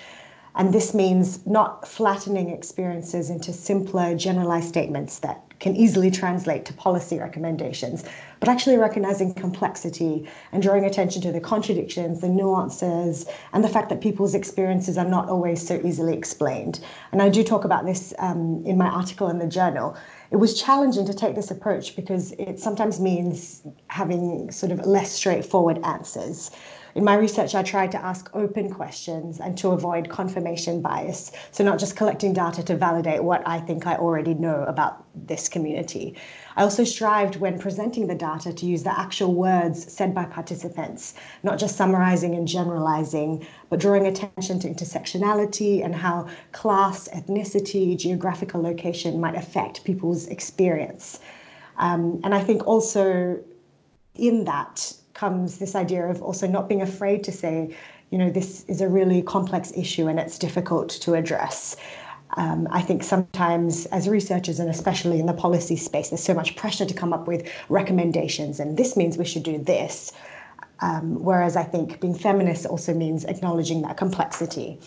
And 0.57 0.73
this 0.73 0.95
means 0.95 1.45
not 1.47 1.89
flattening 1.89 2.51
experiences 2.51 3.29
into 3.29 3.53
simpler, 3.53 4.15
generalized 4.15 4.69
statements 4.69 5.19
that 5.21 5.43
can 5.59 5.75
easily 5.75 6.11
translate 6.11 6.65
to 6.67 6.73
policy 6.75 7.19
recommendations, 7.19 8.05
but 8.39 8.49
actually 8.49 8.77
recognizing 8.77 9.35
complexity 9.35 10.29
and 10.53 10.63
drawing 10.63 10.85
attention 10.85 11.23
to 11.23 11.33
the 11.33 11.41
contradictions, 11.41 12.21
the 12.21 12.29
nuances, 12.29 13.27
and 13.53 13.65
the 13.65 13.69
fact 13.69 13.89
that 13.89 14.01
people's 14.01 14.35
experiences 14.35 14.99
are 14.99 15.09
not 15.09 15.29
always 15.29 15.67
so 15.67 15.81
easily 15.83 16.17
explained. 16.17 16.81
And 17.11 17.23
I 17.23 17.31
do 17.31 17.43
talk 17.43 17.65
about 17.65 17.87
this 17.87 18.13
um, 18.19 18.63
in 18.67 18.77
my 18.77 18.87
article 18.89 19.29
in 19.29 19.39
the 19.39 19.47
journal. 19.47 19.97
It 20.31 20.37
was 20.37 20.61
challenging 20.61 21.07
to 21.07 21.15
take 21.15 21.35
this 21.35 21.51
approach 21.51 21.97
because 21.97 22.33
it 22.33 22.59
sometimes 22.59 23.01
means 23.01 23.63
having 23.89 24.51
sort 24.51 24.73
of 24.73 24.85
less 24.87 25.13
straightforward 25.13 25.79
answers. 25.85 26.51
In 26.95 27.03
my 27.03 27.17
research, 27.17 27.57
I 27.57 27.65
tried 27.65 27.91
to 27.93 28.05
ask 28.05 28.31
open 28.35 28.71
questions 28.71 29.41
and 29.41 29.59
to 29.59 29.71
avoid 29.71 30.09
confirmation 30.09 30.81
bias. 30.81 31.33
So, 31.51 31.65
not 31.65 31.81
just 31.81 31.97
collecting 31.97 32.33
data 32.33 32.63
to 32.63 32.77
validate 32.77 33.25
what 33.25 33.43
I 33.47 33.59
think 33.59 33.87
I 33.87 33.97
already 33.97 34.35
know 34.35 34.63
about 34.63 35.05
this 35.15 35.49
community. 35.49 36.15
I 36.57 36.63
also 36.63 36.85
strived 36.85 37.37
when 37.37 37.59
presenting 37.59 38.07
the 38.07 38.15
data 38.15 38.53
to 38.53 38.67
use 38.67 38.85
the 38.85 38.97
actual 38.97 39.35
words 39.35 39.93
said 39.93 40.15
by 40.15 40.25
participants, 40.25 41.15
not 41.43 41.59
just 41.59 41.77
summarizing 41.77 42.37
and 42.37 42.47
generalizing, 42.47 43.45
but 43.71 43.81
drawing 43.81 44.07
attention 44.07 44.61
to 44.61 44.69
intersectionality 44.69 45.85
and 45.85 45.97
how 45.97 46.29
class, 46.53 47.09
ethnicity, 47.09 47.99
geographical 47.99 48.63
location 48.63 49.21
might 49.21 49.35
affect 49.35 49.83
people's 49.83 50.29
experience. 50.29 51.19
Um, 51.77 52.21
and 52.23 52.33
I 52.37 52.41
think 52.41 52.65
also 52.69 53.41
in 54.15 54.45
that, 54.45 54.95
comes 55.15 55.59
this 55.59 55.75
idea 55.75 56.07
of 56.07 56.23
also 56.23 56.47
not 56.47 56.69
being 56.69 56.83
afraid 56.83 57.25
to 57.25 57.33
say, 57.33 57.75
you 58.11 58.19
know, 58.19 58.31
this 58.31 58.65
is 58.69 58.81
a 58.81 58.89
really 58.89 59.23
complex 59.23 59.73
issue 59.77 60.07
and 60.09 60.21
it's 60.21 60.39
difficult 60.39 60.91
to 60.91 61.15
address. 61.15 61.77
Um, 62.37 62.67
I 62.71 62.83
think 62.83 63.05
sometimes, 63.05 63.87
as 63.87 64.09
researchers, 64.09 64.59
and 64.59 64.69
especially 64.69 65.21
in 65.21 65.27
the 65.27 65.33
policy 65.33 65.77
space, 65.77 66.11
there's 66.11 66.23
so 66.23 66.35
much 66.35 66.57
pressure 66.57 66.85
to 66.85 66.95
come 66.95 67.13
up 67.13 67.29
with 67.29 67.49
recommendations, 67.69 68.59
and 68.59 68.77
this 68.77 68.97
means 68.97 69.17
we 69.17 69.25
should 69.25 69.45
do 69.45 69.59
this. 69.59 70.13
Um, 70.81 71.23
whereas 71.23 71.55
I 71.57 71.63
think 71.63 72.01
being 72.01 72.15
feminist 72.15 72.67
also 72.67 72.93
means 72.93 73.25
acknowledging 73.25 73.83
that 73.83 73.97
complexity. 73.97 74.81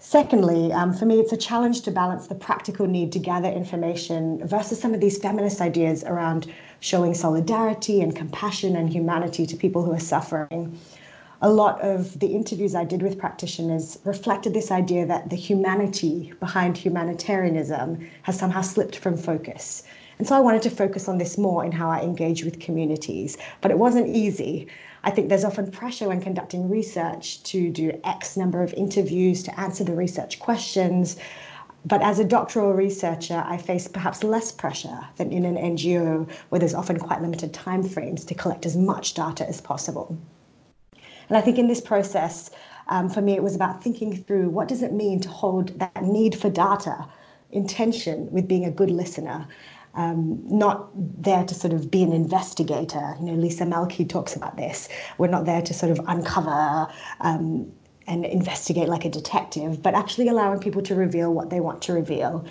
Secondly, 0.00 0.72
um, 0.72 0.92
for 0.92 1.06
me, 1.06 1.20
it's 1.20 1.32
a 1.32 1.36
challenge 1.36 1.82
to 1.82 1.90
balance 1.90 2.26
the 2.26 2.34
practical 2.34 2.86
need 2.86 3.12
to 3.12 3.18
gather 3.18 3.48
information 3.48 4.46
versus 4.46 4.80
some 4.80 4.94
of 4.94 5.00
these 5.00 5.18
feminist 5.18 5.60
ideas 5.60 6.02
around 6.04 6.52
showing 6.80 7.14
solidarity 7.14 8.00
and 8.00 8.14
compassion 8.14 8.76
and 8.76 8.90
humanity 8.90 9.46
to 9.46 9.56
people 9.56 9.82
who 9.82 9.92
are 9.92 10.00
suffering 10.00 10.78
a 11.40 11.50
lot 11.50 11.80
of 11.82 12.18
the 12.18 12.26
interviews 12.26 12.74
I 12.74 12.84
did 12.84 13.00
with 13.00 13.18
practitioners 13.18 13.98
reflected 14.04 14.54
this 14.54 14.72
idea 14.72 15.06
that 15.06 15.30
the 15.30 15.36
humanity 15.36 16.32
behind 16.40 16.76
humanitarianism 16.76 18.08
has 18.22 18.38
somehow 18.38 18.62
slipped 18.62 18.96
from 18.96 19.16
focus. 19.16 19.84
And 20.18 20.26
so 20.26 20.34
I 20.34 20.40
wanted 20.40 20.62
to 20.62 20.70
focus 20.70 21.08
on 21.08 21.18
this 21.18 21.38
more 21.38 21.64
in 21.64 21.70
how 21.70 21.88
I 21.88 22.00
engage 22.00 22.44
with 22.44 22.58
communities. 22.58 23.38
But 23.60 23.70
it 23.70 23.78
wasn't 23.78 24.08
easy. 24.08 24.66
I 25.04 25.12
think 25.12 25.28
there's 25.28 25.44
often 25.44 25.70
pressure 25.70 26.08
when 26.08 26.20
conducting 26.20 26.68
research 26.68 27.40
to 27.44 27.70
do 27.70 27.92
X 28.02 28.36
number 28.36 28.64
of 28.64 28.74
interviews, 28.74 29.44
to 29.44 29.60
answer 29.60 29.84
the 29.84 29.94
research 29.94 30.40
questions. 30.40 31.18
But 31.84 32.02
as 32.02 32.18
a 32.18 32.24
doctoral 32.24 32.72
researcher, 32.72 33.44
I 33.46 33.56
face 33.56 33.88
perhaps 33.88 34.24
less 34.24 34.50
pressure 34.50 35.06
than 35.16 35.32
in 35.32 35.44
an 35.44 35.56
NGO 35.56 36.28
where 36.48 36.58
there's 36.58 36.74
often 36.74 36.98
quite 36.98 37.22
limited 37.22 37.52
timeframes 37.52 38.26
to 38.26 38.34
collect 38.34 38.66
as 38.66 38.76
much 38.76 39.14
data 39.14 39.48
as 39.48 39.60
possible. 39.60 40.18
And 41.28 41.36
I 41.36 41.40
think 41.40 41.58
in 41.58 41.68
this 41.68 41.80
process, 41.80 42.50
um, 42.88 43.08
for 43.08 43.20
me, 43.20 43.34
it 43.34 43.42
was 43.42 43.54
about 43.54 43.82
thinking 43.82 44.16
through 44.16 44.48
what 44.48 44.68
does 44.68 44.82
it 44.82 44.92
mean 44.92 45.20
to 45.20 45.28
hold 45.28 45.78
that 45.78 46.02
need 46.02 46.34
for 46.38 46.50
data 46.50 47.06
in 47.50 47.66
tension 47.66 48.30
with 48.32 48.48
being 48.48 48.64
a 48.64 48.70
good 48.70 48.90
listener. 48.90 49.46
Um, 49.94 50.40
not 50.46 50.90
there 50.94 51.44
to 51.44 51.54
sort 51.54 51.72
of 51.72 51.90
be 51.90 52.02
an 52.02 52.12
investigator. 52.12 53.16
You 53.20 53.32
know, 53.32 53.42
Liisa 53.42 53.66
Malkki 53.66 54.08
talks 54.08 54.36
about 54.36 54.56
this. 54.56 54.88
We're 55.16 55.28
not 55.28 55.44
there 55.44 55.62
to 55.62 55.74
sort 55.74 55.90
of 55.90 56.00
uncover 56.06 56.88
um, 57.20 57.72
and 58.08 58.24
investigate 58.24 58.88
like 58.88 59.04
a 59.04 59.10
detective, 59.10 59.82
but 59.82 59.94
actually 59.94 60.28
allowing 60.28 60.58
people 60.58 60.82
to 60.82 60.94
reveal 60.94 61.32
what 61.32 61.50
they 61.50 61.60
want 61.60 61.82
to 61.82 61.92
reveal. 61.92 62.44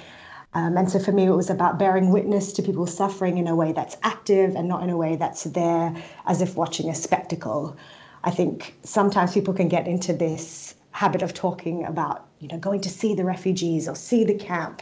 Um, 0.53 0.77
and 0.77 0.89
so 0.89 0.99
for 0.99 1.11
me, 1.11 1.25
it 1.25 1.31
was 1.31 1.49
about 1.49 1.77
bearing 1.77 2.11
witness 2.11 2.53
to 2.53 2.61
people 2.61 2.87
suffering 2.87 3.37
in 3.37 3.47
a 3.47 3.55
way 3.55 3.73
that's 3.73 3.97
active 4.03 4.55
and 4.55 4.67
not 4.67 4.81
in 4.83 4.89
a 4.89 4.97
way 4.97 5.15
that's 5.15 5.43
there 5.43 5.93
as 6.25 6.41
if 6.41 6.55
watching 6.55 6.89
a 6.89 6.95
spectacle. 6.95 7.75
I 8.23 8.31
think 8.31 8.75
sometimes 8.83 9.33
people 9.33 9.53
can 9.53 9.67
get 9.67 9.87
into 9.87 10.13
this 10.13 10.75
habit 10.91 11.21
of 11.21 11.33
talking 11.33 11.85
about, 11.85 12.27
you 12.39 12.47
know, 12.47 12.57
going 12.57 12.81
to 12.81 12.89
see 12.89 13.13
the 13.13 13.25
refugees 13.25 13.87
or 13.87 13.95
see 13.95 14.23
the 14.23 14.33
camp. 14.33 14.81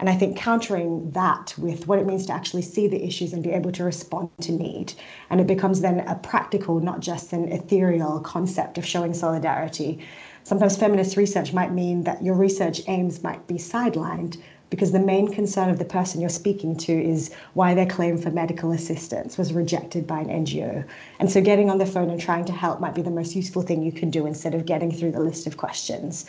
And 0.00 0.08
I 0.08 0.14
think 0.14 0.36
countering 0.36 1.10
that 1.10 1.54
with 1.58 1.88
what 1.88 1.98
it 1.98 2.06
means 2.06 2.26
to 2.26 2.32
actually 2.32 2.62
see 2.62 2.86
the 2.86 3.04
issues 3.04 3.32
and 3.32 3.42
be 3.42 3.50
able 3.50 3.72
to 3.72 3.84
respond 3.84 4.30
to 4.42 4.52
need. 4.52 4.92
And 5.28 5.40
it 5.40 5.46
becomes 5.46 5.80
then 5.80 6.00
a 6.00 6.14
practical, 6.14 6.78
not 6.78 7.00
just 7.00 7.32
an 7.32 7.50
ethereal 7.50 8.20
concept 8.20 8.78
of 8.78 8.86
showing 8.86 9.12
solidarity. 9.12 9.98
Sometimes 10.44 10.76
feminist 10.76 11.16
research 11.16 11.52
might 11.52 11.72
mean 11.72 12.04
that 12.04 12.22
your 12.22 12.34
research 12.34 12.80
aims 12.86 13.22
might 13.24 13.46
be 13.48 13.56
sidelined 13.56 14.40
because 14.70 14.92
the 14.92 15.00
main 15.00 15.32
concern 15.32 15.70
of 15.70 15.78
the 15.78 15.84
person 15.84 16.20
you're 16.20 16.30
speaking 16.30 16.76
to 16.76 16.92
is 16.92 17.30
why 17.54 17.74
their 17.74 17.86
claim 17.86 18.18
for 18.18 18.30
medical 18.30 18.70
assistance 18.72 19.38
was 19.38 19.52
rejected 19.52 20.06
by 20.06 20.20
an 20.20 20.28
NGO. 20.28 20.84
And 21.18 21.30
so 21.30 21.40
getting 21.40 21.70
on 21.70 21.78
the 21.78 21.86
phone 21.86 22.10
and 22.10 22.20
trying 22.20 22.44
to 22.46 22.52
help 22.52 22.80
might 22.80 22.94
be 22.94 23.02
the 23.02 23.10
most 23.10 23.34
useful 23.34 23.62
thing 23.62 23.82
you 23.82 23.92
can 23.92 24.10
do 24.10 24.26
instead 24.26 24.54
of 24.54 24.66
getting 24.66 24.92
through 24.92 25.12
the 25.12 25.20
list 25.20 25.46
of 25.46 25.56
questions. 25.56 26.26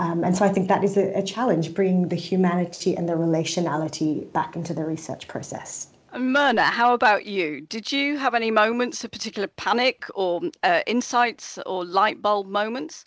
Um, 0.00 0.24
and 0.24 0.34
so 0.34 0.46
I 0.46 0.48
think 0.48 0.68
that 0.68 0.82
is 0.82 0.96
a, 0.96 1.12
a 1.18 1.22
challenge, 1.22 1.74
bringing 1.74 2.08
the 2.08 2.16
humanity 2.16 2.96
and 2.96 3.06
the 3.06 3.12
relationality 3.12 4.32
back 4.32 4.56
into 4.56 4.72
the 4.72 4.82
research 4.82 5.28
process. 5.28 5.88
Mirna, 6.14 6.62
how 6.62 6.94
about 6.94 7.26
you? 7.26 7.60
Did 7.60 7.92
you 7.92 8.16
have 8.16 8.34
any 8.34 8.50
moments 8.50 9.04
of 9.04 9.10
particular 9.10 9.46
panic 9.46 10.06
or 10.14 10.40
uh, 10.62 10.80
insights 10.86 11.58
or 11.66 11.84
light 11.84 12.22
bulb 12.22 12.48
moments? 12.48 13.04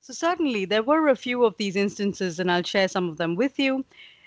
So, 0.00 0.12
certainly, 0.12 0.64
there 0.64 0.82
were 0.82 1.06
a 1.06 1.14
few 1.14 1.44
of 1.44 1.56
these 1.56 1.76
instances, 1.76 2.40
and 2.40 2.50
I'll 2.50 2.64
share 2.64 2.88
some 2.88 3.08
of 3.08 3.18
them 3.18 3.36
with 3.36 3.56
you. 3.56 3.84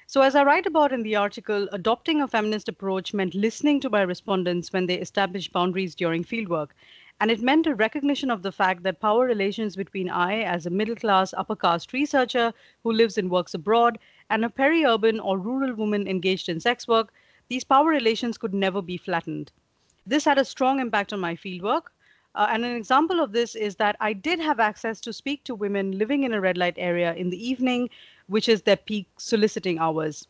So, 0.08 0.22
as 0.22 0.34
I 0.34 0.44
write 0.44 0.66
about 0.66 0.94
in 0.94 1.04
the 1.04 1.18
article, 1.18 1.68
adopting 1.74 2.22
a 2.22 2.28
feminist 2.28 2.70
approach 2.70 3.14
meant 3.14 3.36
listening 3.36 3.82
to 3.82 3.90
my 3.90 4.04
respondents 4.04 4.72
when 4.72 4.86
they 4.86 4.96
established 4.96 5.52
boundaries 5.52 5.94
during 5.94 6.24
fieldwork. 6.24 6.70
And 7.22 7.30
it 7.30 7.40
meant 7.40 7.68
a 7.68 7.76
recognition 7.76 8.32
of 8.32 8.42
the 8.42 8.52
fact 8.52 8.82
that 8.82 9.00
power 9.00 9.28
relations 9.28 9.76
between 9.76 10.10
I, 10.10 10.42
as 10.42 10.66
a 10.66 10.72
middle 10.72 10.96
class, 10.96 11.36
upper 11.36 11.56
caste 11.56 11.94
researcher 11.94 12.52
who 12.84 12.92
lives 12.92 13.16
and 13.16 13.30
works 13.30 13.54
abroad, 13.54 14.00
and 14.32 14.44
a 14.44 14.50
peri 14.50 14.84
urban 14.86 15.20
or 15.20 15.38
rural 15.38 15.76
woman 15.76 16.08
engaged 16.08 16.50
in 16.50 16.60
sex 16.60 16.88
work, 16.88 17.14
these 17.48 17.64
power 17.64 17.90
relations 17.90 18.40
could 18.40 18.56
never 18.56 18.82
be 18.82 18.98
flattened. 18.98 19.52
This 20.04 20.26
had 20.26 20.40
a 20.40 20.44
strong 20.44 20.80
impact 20.80 21.14
on 21.14 21.20
my 21.20 21.36
fieldwork. 21.36 21.92
Uh, 22.34 22.48
and 22.50 22.66
an 22.66 22.76
example 22.76 23.20
of 23.20 23.34
this 23.34 23.54
is 23.54 23.76
that 23.76 23.98
I 24.00 24.14
did 24.14 24.40
have 24.40 24.60
access 24.60 25.00
to 25.02 25.14
speak 25.14 25.44
to 25.44 25.54
women 25.54 26.00
living 26.00 26.24
in 26.24 26.34
a 26.34 26.42
red 26.42 26.58
light 26.58 26.76
area 26.78 27.14
in 27.14 27.30
the 27.30 27.48
evening, 27.48 27.92
which 28.30 28.50
is 28.50 28.64
their 28.64 28.78
peak 28.78 29.06
soliciting 29.18 29.78
hours. 29.78 30.28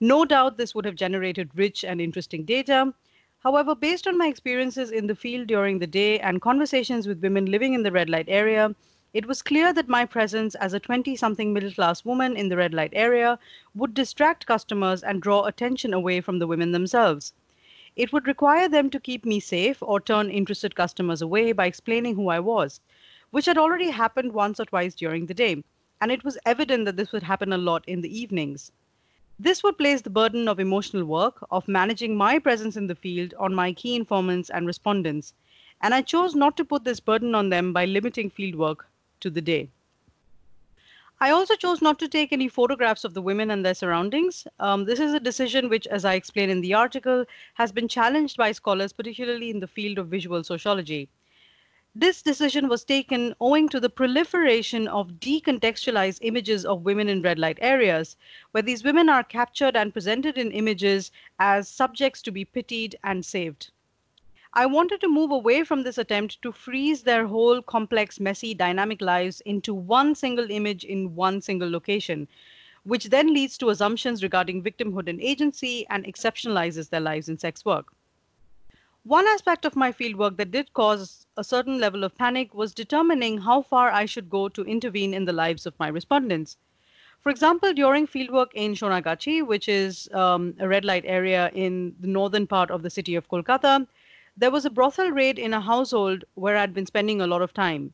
No 0.00 0.24
doubt 0.24 0.56
this 0.56 0.74
would 0.74 0.86
have 0.86 0.96
generated 0.96 1.50
rich 1.54 1.84
and 1.84 2.00
interesting 2.00 2.44
data. 2.44 2.92
However, 3.42 3.74
based 3.74 4.06
on 4.06 4.16
my 4.16 4.28
experiences 4.28 4.92
in 4.92 5.08
the 5.08 5.16
field 5.16 5.48
during 5.48 5.80
the 5.80 5.86
day 5.88 6.20
and 6.20 6.40
conversations 6.40 7.08
with 7.08 7.22
women 7.22 7.46
living 7.46 7.74
in 7.74 7.82
the 7.82 7.90
red 7.90 8.08
light 8.08 8.28
area, 8.28 8.72
it 9.12 9.26
was 9.26 9.42
clear 9.42 9.72
that 9.72 9.88
my 9.88 10.04
presence 10.04 10.54
as 10.54 10.72
a 10.72 10.78
20 10.78 11.16
something 11.16 11.52
middle 11.52 11.72
class 11.72 12.04
woman 12.04 12.36
in 12.36 12.48
the 12.48 12.56
red 12.56 12.72
light 12.72 12.92
area 12.94 13.40
would 13.74 13.94
distract 13.94 14.46
customers 14.46 15.02
and 15.02 15.20
draw 15.20 15.44
attention 15.44 15.92
away 15.92 16.20
from 16.20 16.38
the 16.38 16.46
women 16.46 16.70
themselves. 16.70 17.32
It 17.96 18.12
would 18.12 18.28
require 18.28 18.68
them 18.68 18.88
to 18.90 19.00
keep 19.00 19.24
me 19.24 19.40
safe 19.40 19.82
or 19.82 19.98
turn 19.98 20.30
interested 20.30 20.76
customers 20.76 21.20
away 21.20 21.50
by 21.50 21.66
explaining 21.66 22.14
who 22.14 22.28
I 22.28 22.38
was, 22.38 22.80
which 23.32 23.46
had 23.46 23.58
already 23.58 23.90
happened 23.90 24.32
once 24.34 24.60
or 24.60 24.66
twice 24.66 24.94
during 24.94 25.26
the 25.26 25.34
day, 25.34 25.64
and 26.00 26.12
it 26.12 26.22
was 26.22 26.38
evident 26.46 26.84
that 26.84 26.96
this 26.96 27.10
would 27.10 27.24
happen 27.24 27.52
a 27.52 27.58
lot 27.58 27.82
in 27.88 28.02
the 28.02 28.20
evenings. 28.20 28.70
This 29.38 29.62
would 29.62 29.78
place 29.78 30.02
the 30.02 30.10
burden 30.10 30.46
of 30.46 30.60
emotional 30.60 31.04
work, 31.04 31.44
of 31.50 31.66
managing 31.66 32.16
my 32.16 32.38
presence 32.38 32.76
in 32.76 32.86
the 32.86 32.94
field, 32.94 33.34
on 33.38 33.54
my 33.54 33.72
key 33.72 33.96
informants 33.96 34.50
and 34.50 34.66
respondents, 34.66 35.34
and 35.80 35.92
I 35.92 36.02
chose 36.02 36.34
not 36.34 36.56
to 36.58 36.64
put 36.64 36.84
this 36.84 37.00
burden 37.00 37.34
on 37.34 37.48
them 37.48 37.72
by 37.72 37.86
limiting 37.86 38.30
fieldwork 38.30 38.84
to 39.20 39.30
the 39.30 39.40
day. 39.40 39.68
I 41.20 41.30
also 41.30 41.54
chose 41.54 41.80
not 41.80 41.98
to 42.00 42.08
take 42.08 42.32
any 42.32 42.48
photographs 42.48 43.04
of 43.04 43.14
the 43.14 43.22
women 43.22 43.50
and 43.52 43.64
their 43.64 43.74
surroundings. 43.74 44.46
Um, 44.58 44.84
this 44.84 44.98
is 44.98 45.14
a 45.14 45.20
decision 45.20 45.68
which, 45.68 45.86
as 45.86 46.04
I 46.04 46.14
explain 46.14 46.50
in 46.50 46.60
the 46.60 46.74
article, 46.74 47.24
has 47.54 47.70
been 47.70 47.86
challenged 47.86 48.36
by 48.36 48.50
scholars, 48.50 48.92
particularly 48.92 49.50
in 49.50 49.60
the 49.60 49.68
field 49.68 49.98
of 49.98 50.08
visual 50.08 50.42
sociology. 50.42 51.08
This 51.94 52.22
decision 52.22 52.68
was 52.68 52.84
taken 52.84 53.34
owing 53.38 53.68
to 53.68 53.78
the 53.78 53.90
proliferation 53.90 54.88
of 54.88 55.20
decontextualized 55.20 56.20
images 56.22 56.64
of 56.64 56.86
women 56.86 57.10
in 57.10 57.20
red 57.20 57.38
light 57.38 57.58
areas, 57.60 58.16
where 58.52 58.62
these 58.62 58.82
women 58.82 59.10
are 59.10 59.22
captured 59.22 59.76
and 59.76 59.92
presented 59.92 60.38
in 60.38 60.52
images 60.52 61.12
as 61.38 61.68
subjects 61.68 62.22
to 62.22 62.30
be 62.30 62.46
pitied 62.46 62.96
and 63.04 63.26
saved. 63.26 63.72
I 64.54 64.64
wanted 64.64 65.02
to 65.02 65.08
move 65.08 65.32
away 65.32 65.64
from 65.64 65.82
this 65.82 65.98
attempt 65.98 66.40
to 66.40 66.50
freeze 66.50 67.02
their 67.02 67.26
whole 67.26 67.60
complex, 67.60 68.18
messy, 68.18 68.54
dynamic 68.54 69.02
lives 69.02 69.42
into 69.42 69.74
one 69.74 70.14
single 70.14 70.50
image 70.50 70.84
in 70.84 71.14
one 71.14 71.42
single 71.42 71.70
location, 71.70 72.26
which 72.84 73.10
then 73.10 73.34
leads 73.34 73.58
to 73.58 73.68
assumptions 73.68 74.22
regarding 74.22 74.62
victimhood 74.62 75.10
and 75.10 75.20
agency 75.20 75.86
and 75.90 76.06
exceptionalizes 76.06 76.88
their 76.88 77.00
lives 77.00 77.28
in 77.28 77.36
sex 77.36 77.66
work. 77.66 77.92
One 79.04 79.26
aspect 79.26 79.64
of 79.64 79.74
my 79.74 79.90
fieldwork 79.90 80.36
that 80.36 80.52
did 80.52 80.72
cause 80.74 81.26
a 81.36 81.42
certain 81.42 81.80
level 81.80 82.04
of 82.04 82.16
panic 82.16 82.54
was 82.54 82.72
determining 82.72 83.38
how 83.38 83.62
far 83.62 83.90
I 83.90 84.06
should 84.06 84.30
go 84.30 84.48
to 84.50 84.62
intervene 84.62 85.12
in 85.12 85.24
the 85.24 85.32
lives 85.32 85.66
of 85.66 85.76
my 85.80 85.88
respondents. 85.88 86.56
For 87.20 87.30
example, 87.30 87.72
during 87.72 88.06
fieldwork 88.06 88.52
in 88.54 88.74
Sonagachi, 88.74 89.44
which 89.44 89.68
is 89.68 90.08
um, 90.12 90.54
a 90.60 90.68
red 90.68 90.84
light 90.84 91.02
area 91.04 91.50
in 91.52 91.96
the 91.98 92.06
northern 92.06 92.46
part 92.46 92.70
of 92.70 92.82
the 92.82 92.90
city 92.90 93.16
of 93.16 93.28
Kolkata, 93.28 93.88
there 94.36 94.52
was 94.52 94.64
a 94.64 94.70
brothel 94.70 95.10
raid 95.10 95.36
in 95.36 95.52
a 95.52 95.60
household 95.60 96.24
where 96.34 96.56
I'd 96.56 96.72
been 96.72 96.86
spending 96.86 97.20
a 97.20 97.26
lot 97.26 97.42
of 97.42 97.52
time. 97.52 97.92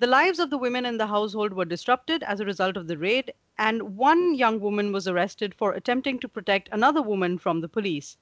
The 0.00 0.08
lives 0.08 0.40
of 0.40 0.50
the 0.50 0.58
women 0.58 0.84
in 0.84 0.98
the 0.98 1.06
household 1.06 1.52
were 1.52 1.64
disrupted 1.64 2.24
as 2.24 2.40
a 2.40 2.44
result 2.44 2.76
of 2.76 2.88
the 2.88 2.98
raid, 2.98 3.32
and 3.56 3.96
one 3.96 4.34
young 4.34 4.58
woman 4.58 4.90
was 4.90 5.06
arrested 5.06 5.54
for 5.54 5.74
attempting 5.74 6.18
to 6.18 6.28
protect 6.28 6.68
another 6.72 7.02
woman 7.02 7.38
from 7.38 7.60
the 7.60 7.68
police. 7.68 8.16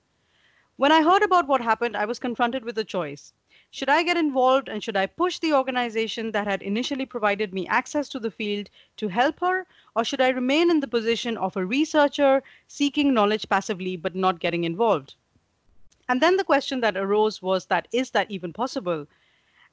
When 0.76 0.90
I 0.90 1.02
heard 1.02 1.22
about 1.22 1.46
what 1.46 1.60
happened, 1.60 1.96
I 1.96 2.06
was 2.06 2.18
confronted 2.18 2.64
with 2.64 2.78
a 2.78 2.84
choice. 2.84 3.32
Should 3.70 3.88
I 3.88 4.02
get 4.02 4.16
involved 4.16 4.68
and 4.68 4.82
should 4.82 4.96
I 4.96 5.06
push 5.06 5.38
the 5.38 5.52
organization 5.52 6.32
that 6.32 6.46
had 6.46 6.62
initially 6.62 7.06
provided 7.06 7.52
me 7.52 7.66
access 7.68 8.08
to 8.10 8.18
the 8.18 8.30
field 8.30 8.70
to 8.96 9.08
help 9.08 9.40
her, 9.40 9.66
or 9.94 10.04
should 10.04 10.20
I 10.20 10.28
remain 10.28 10.70
in 10.70 10.80
the 10.80 10.88
position 10.88 11.36
of 11.36 11.56
a 11.56 11.64
researcher 11.64 12.42
seeking 12.68 13.12
knowledge 13.14 13.48
passively 13.48 13.96
but 13.96 14.14
not 14.14 14.40
getting 14.40 14.64
involved? 14.64 15.14
And 16.08 16.20
then 16.20 16.36
the 16.36 16.44
question 16.44 16.80
that 16.80 16.96
arose 16.96 17.40
was 17.40 17.66
that 17.66 17.88
is 17.92 18.10
that 18.10 18.30
even 18.30 18.52
possible? 18.52 19.06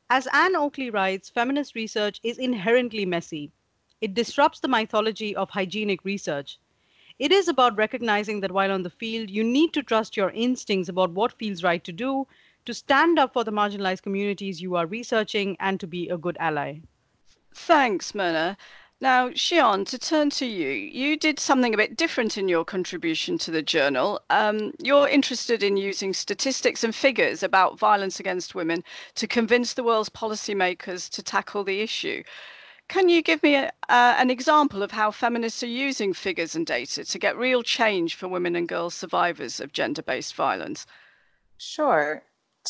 As 0.10 0.28
Ann 0.28 0.56
Oakley 0.56 0.90
writes, 0.90 1.30
feminist 1.30 1.76
research 1.76 2.20
is 2.24 2.38
inherently 2.38 3.06
messy. 3.06 3.52
It 4.02 4.14
disrupts 4.14 4.60
the 4.60 4.68
mythology 4.68 5.36
of 5.36 5.50
hygienic 5.50 6.04
research. 6.06 6.60
It 7.20 7.34
is 7.34 7.50
about 7.50 7.76
recognizing 7.76 8.40
that 8.40 8.54
while 8.54 8.72
on 8.72 8.84
the 8.84 8.90
field, 8.90 9.30
you 9.30 9.44
need 9.44 9.74
to 9.74 9.84
trust 9.84 10.16
your 10.16 10.32
instincts 10.32 10.88
about 10.88 11.12
what 11.12 11.34
feels 11.34 11.64
right 11.64 11.84
to 11.84 11.92
do, 11.92 12.28
to 12.64 12.74
stand 12.74 13.20
up 13.20 13.34
for 13.34 13.44
the 13.44 13.52
marginalized 13.52 14.04
communities 14.04 14.62
you 14.62 14.76
are 14.76 14.86
researching, 14.86 15.58
and 15.60 15.82
to 15.82 15.88
be 15.88 16.08
a 16.08 16.18
good 16.18 16.38
ally. 16.40 16.80
Thanks, 17.54 18.14
Mirna. 18.14 18.56
Now, 19.02 19.30
Xian, 19.30 19.86
to 19.88 19.98
turn 19.98 20.30
to 20.32 20.46
you, 20.46 20.70
you 20.70 21.18
did 21.18 21.40
something 21.40 21.74
a 21.74 21.78
bit 21.78 21.98
different 21.98 22.38
in 22.38 22.50
your 22.50 22.66
contribution 22.66 23.38
to 23.40 23.52
the 23.52 23.62
journal. 23.62 24.22
Um, 24.30 24.74
you're 24.82 25.08
interested 25.08 25.64
in 25.64 25.78
using 25.78 26.14
statistics 26.14 26.84
and 26.84 26.94
figures 26.94 27.44
about 27.44 27.80
violence 27.80 28.20
against 28.20 28.56
women 28.56 28.84
to 29.16 29.28
convince 29.28 29.74
the 29.74 29.84
world's 29.84 30.10
policymakers 30.10 31.10
to 31.12 31.24
tackle 31.24 31.64
the 31.64 31.82
issue. 31.82 32.24
Can 32.90 33.08
you 33.08 33.22
give 33.22 33.44
me 33.44 33.56
a, 33.56 33.68
uh, 33.88 34.16
an 34.18 34.32
example 34.32 34.82
of 34.82 34.92
how 34.92 35.12
feminists 35.12 35.62
are 35.62 35.68
using 35.68 36.12
figures 36.12 36.56
and 36.56 36.66
data 36.66 37.06
to 37.06 37.20
get 37.20 37.38
real 37.38 37.62
change 37.62 38.16
for 38.16 38.28
women 38.28 38.56
and 38.56 38.68
girls 38.68 38.96
survivors 38.96 39.60
of 39.60 39.72
gender 39.72 40.02
based 40.02 40.34
violence? 40.34 40.88
Sure. 41.58 42.24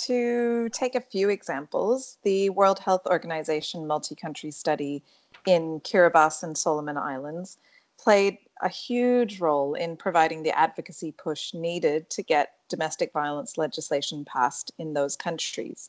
To 0.05 0.69
take 0.69 0.95
a 0.95 1.01
few 1.01 1.29
examples, 1.29 2.17
the 2.23 2.49
World 2.49 2.79
Health 2.79 3.07
Organization 3.07 3.87
multi 3.87 4.13
country 4.13 4.51
study 4.51 5.03
in 5.45 5.79
Kiribati 5.79 6.43
and 6.43 6.57
Solomon 6.57 6.97
Islands 6.97 7.57
played 7.97 8.37
a 8.61 8.69
huge 8.69 9.39
role 9.39 9.73
in 9.73 9.95
providing 9.95 10.43
the 10.43 10.57
advocacy 10.57 11.13
push 11.13 11.53
needed 11.53 12.09
to 12.09 12.23
get 12.23 12.55
domestic 12.67 13.13
violence 13.13 13.57
legislation 13.57 14.25
passed 14.25 14.71
in 14.77 14.93
those 14.93 15.15
countries. 15.15 15.87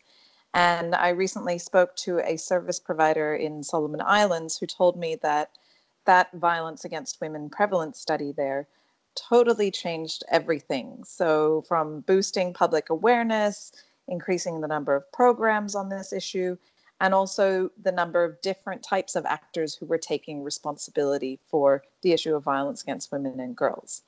And 0.54 0.94
I 0.94 1.10
recently 1.10 1.58
spoke 1.58 1.94
to 1.96 2.18
a 2.20 2.36
service 2.36 2.80
provider 2.80 3.34
in 3.34 3.62
Solomon 3.62 4.02
Islands 4.04 4.58
who 4.58 4.66
told 4.66 4.98
me 4.98 5.16
that 5.22 5.50
that 6.06 6.32
violence 6.32 6.84
against 6.84 7.20
women 7.20 7.50
prevalence 7.50 8.00
study 8.00 8.32
there 8.32 8.66
totally 9.14 9.70
changed 9.70 10.24
everything. 10.28 11.04
So, 11.04 11.62
from 11.68 12.00
boosting 12.00 12.52
public 12.52 12.90
awareness, 12.90 13.72
increasing 14.08 14.60
the 14.60 14.68
number 14.68 14.94
of 14.94 15.10
programs 15.12 15.74
on 15.74 15.88
this 15.88 16.12
issue, 16.12 16.56
and 17.00 17.14
also 17.14 17.70
the 17.80 17.92
number 17.92 18.24
of 18.24 18.40
different 18.40 18.82
types 18.82 19.16
of 19.16 19.24
actors 19.26 19.74
who 19.74 19.86
were 19.86 19.98
taking 19.98 20.42
responsibility 20.42 21.38
for 21.46 21.82
the 22.02 22.12
issue 22.12 22.34
of 22.34 22.42
violence 22.42 22.82
against 22.82 23.12
women 23.12 23.40
and 23.40 23.56
girls. 23.56 24.02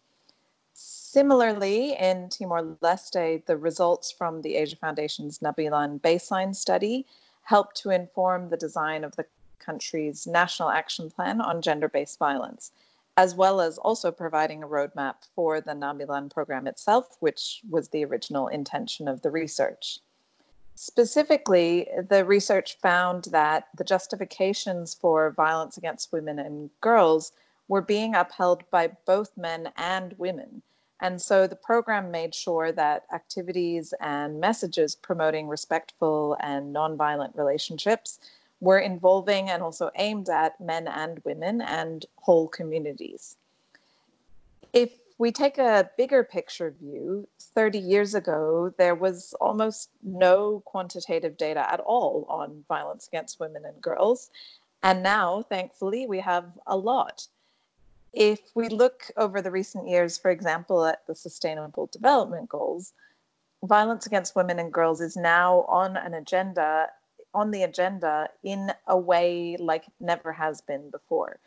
Similarly, 1.13 1.93
in 1.93 2.31
Timor 2.31 2.79
Leste, 2.81 3.45
the 3.45 3.59
results 3.59 4.11
from 4.11 4.41
the 4.41 4.55
Asia 4.55 4.77
Foundation's 4.77 5.41
Nabilan 5.41 6.01
baseline 6.01 6.57
study 6.57 7.05
helped 7.43 7.77
to 7.83 7.91
inform 7.91 8.49
the 8.49 8.57
design 8.57 9.05
of 9.05 9.15
the 9.17 9.27
country's 9.59 10.27
national 10.27 10.71
action 10.71 11.11
plan 11.11 11.43
on 11.43 11.61
gender 11.61 11.87
based 11.87 12.19
violence, 12.19 12.73
as 13.19 13.35
well 13.35 13.61
as 13.61 13.77
also 13.77 14.11
providing 14.11 14.63
a 14.63 14.67
roadmap 14.67 15.17
for 15.35 15.61
the 15.61 15.73
Nabilan 15.73 16.33
program 16.33 16.67
itself, 16.67 17.19
which 17.21 17.61
was 17.69 17.89
the 17.89 18.07
original 18.07 18.49
intention 18.49 19.07
of 19.07 19.21
the 19.21 19.31
research. 19.31 19.99
Specifically, 20.77 21.91
the 22.09 22.25
research 22.25 22.79
found 22.79 23.25
that 23.25 23.69
the 23.77 23.85
justifications 23.85 24.95
for 24.95 25.31
violence 25.33 25.77
against 25.77 26.11
women 26.11 26.39
and 26.39 26.71
girls 26.81 27.33
were 27.69 27.83
being 27.83 28.15
upheld 28.15 28.63
by 28.71 28.89
both 29.05 29.37
men 29.37 29.75
and 29.77 30.15
women. 30.17 30.63
And 31.03 31.21
so 31.21 31.49
the 31.49 31.57
program 31.57 32.13
made 32.13 32.33
sure 32.33 32.71
that 32.71 33.07
activities 33.13 33.93
and 34.01 34.39
messages 34.39 34.95
promoting 34.95 35.49
respectful 35.49 36.37
and 36.39 36.73
nonviolent 36.73 37.37
relationships 37.37 38.21
were 38.61 38.79
involving 38.79 39.51
and 39.51 39.65
also 39.65 39.91
aimed 39.97 40.29
at 40.29 40.61
men 40.61 40.87
and 40.87 41.21
women 41.25 41.61
and 41.61 42.07
whole 42.19 42.47
communities. 42.47 43.37
If 44.73 44.93
we 45.19 45.33
take 45.33 45.59
a 45.59 45.91
bigger 45.99 46.23
picture 46.23 46.71
view, 46.71 47.27
30 47.41 47.81
years 47.81 48.15
ago, 48.15 48.73
there 48.79 48.95
was 48.95 49.35
almost 49.41 49.91
no 50.05 50.63
quantitative 50.65 51.37
data 51.37 51.69
at 51.71 51.81
all 51.81 52.27
on 52.29 52.65
violence 52.69 53.09
against 53.09 53.41
women 53.41 53.65
and 53.65 53.83
girls. 53.83 54.31
And 54.85 55.03
now, 55.03 55.43
thankfully, 55.43 56.07
we 56.07 56.21
have 56.21 56.45
a 56.69 56.77
lot. 56.77 57.27
If 58.13 58.41
we 58.55 58.69
look 58.69 59.11
over 59.17 59.41
the 59.41 59.51
recent 59.51 59.89
years, 59.89 60.19
for 60.19 60.31
example, 60.31 60.85
at 60.85 61.07
the 61.07 61.15
Sustainable 61.15 61.87
Development 61.87 62.49
Goals, 62.49 62.93
violence 63.65 64.07
against 64.07 64.37
women 64.37 64.59
and 64.59 64.73
girls 64.73 65.01
is 65.01 65.17
now 65.17 65.63
on 65.63 65.97
an 65.97 66.15
agenda, 66.15 66.91
on 67.33 67.51
the 67.51 67.63
agenda 67.63 68.29
in 68.43 68.73
a 68.87 68.99
way 68.99 69.57
like 69.59 69.85
never 70.01 70.33
has 70.33 70.61
been 70.61 70.91
before. 70.91 71.39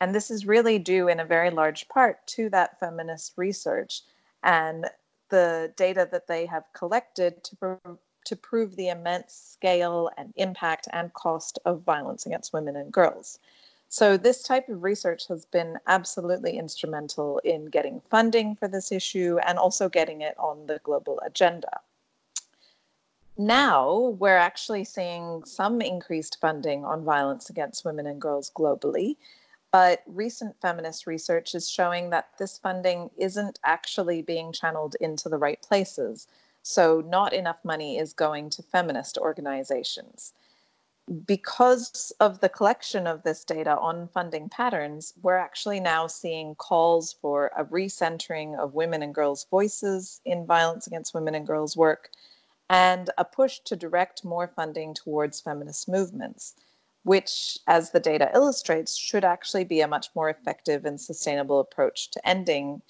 And 0.00 0.14
this 0.14 0.30
is 0.30 0.46
really 0.46 0.78
due 0.78 1.08
in 1.08 1.20
a 1.20 1.24
very 1.24 1.50
large 1.50 1.88
part 1.88 2.26
to 2.28 2.48
that 2.50 2.80
feminist 2.80 3.34
research 3.36 4.02
and 4.42 4.86
the 5.28 5.72
data 5.76 6.08
that 6.10 6.26
they 6.26 6.46
have 6.46 6.64
collected 6.72 7.42
to, 7.44 7.78
to 8.24 8.36
prove 8.36 8.76
the 8.76 8.88
immense 8.88 9.34
scale 9.34 10.10
and 10.16 10.32
impact 10.36 10.88
and 10.92 11.12
cost 11.12 11.58
of 11.64 11.82
violence 11.82 12.26
against 12.26 12.52
women 12.52 12.76
and 12.76 12.92
girls. 12.92 13.38
So, 13.96 14.16
this 14.16 14.42
type 14.42 14.68
of 14.68 14.82
research 14.82 15.28
has 15.28 15.44
been 15.44 15.78
absolutely 15.86 16.58
instrumental 16.58 17.38
in 17.44 17.66
getting 17.66 18.00
funding 18.10 18.56
for 18.56 18.66
this 18.66 18.90
issue 18.90 19.38
and 19.46 19.56
also 19.56 19.88
getting 19.88 20.20
it 20.20 20.36
on 20.36 20.66
the 20.66 20.80
global 20.82 21.20
agenda. 21.24 21.78
Now, 23.38 24.16
we're 24.18 24.36
actually 24.36 24.82
seeing 24.82 25.44
some 25.44 25.80
increased 25.80 26.38
funding 26.40 26.84
on 26.84 27.04
violence 27.04 27.50
against 27.50 27.84
women 27.84 28.08
and 28.08 28.20
girls 28.20 28.50
globally. 28.50 29.16
But 29.70 30.02
recent 30.08 30.60
feminist 30.60 31.06
research 31.06 31.54
is 31.54 31.70
showing 31.70 32.10
that 32.10 32.30
this 32.36 32.58
funding 32.58 33.10
isn't 33.16 33.60
actually 33.62 34.22
being 34.22 34.50
channeled 34.50 34.96
into 35.00 35.28
the 35.28 35.38
right 35.38 35.62
places. 35.62 36.26
So, 36.64 37.00
not 37.06 37.32
enough 37.32 37.64
money 37.64 37.98
is 37.98 38.12
going 38.12 38.50
to 38.50 38.62
feminist 38.64 39.18
organizations. 39.18 40.32
Because 41.26 42.12
of 42.20 42.40
the 42.40 42.48
collection 42.48 43.06
of 43.06 43.22
this 43.22 43.44
data 43.44 43.76
on 43.76 44.08
funding 44.08 44.48
patterns, 44.48 45.12
we're 45.22 45.36
actually 45.36 45.80
now 45.80 46.06
seeing 46.06 46.54
calls 46.54 47.12
for 47.12 47.50
a 47.56 47.64
recentering 47.64 48.58
of 48.58 48.74
women 48.74 49.02
and 49.02 49.14
girls' 49.14 49.44
voices 49.50 50.20
in 50.24 50.46
violence 50.46 50.86
against 50.86 51.14
women 51.14 51.34
and 51.34 51.46
girls' 51.46 51.76
work 51.76 52.10
and 52.70 53.10
a 53.18 53.24
push 53.24 53.58
to 53.60 53.76
direct 53.76 54.24
more 54.24 54.48
funding 54.48 54.94
towards 54.94 55.40
feminist 55.40 55.88
movements 55.88 56.54
which, 57.04 57.58
as 57.66 57.90
the 57.90 58.00
data 58.00 58.30
illustrates, 58.34 58.96
should 58.96 59.24
actually 59.24 59.64
be 59.64 59.80
a 59.82 59.88
much 59.88 60.08
more 60.14 60.30
effective 60.30 60.84
and 60.84 61.00
sustainable 61.00 61.60
approach 61.60 62.10
to 62.10 62.28
ending 62.28 62.82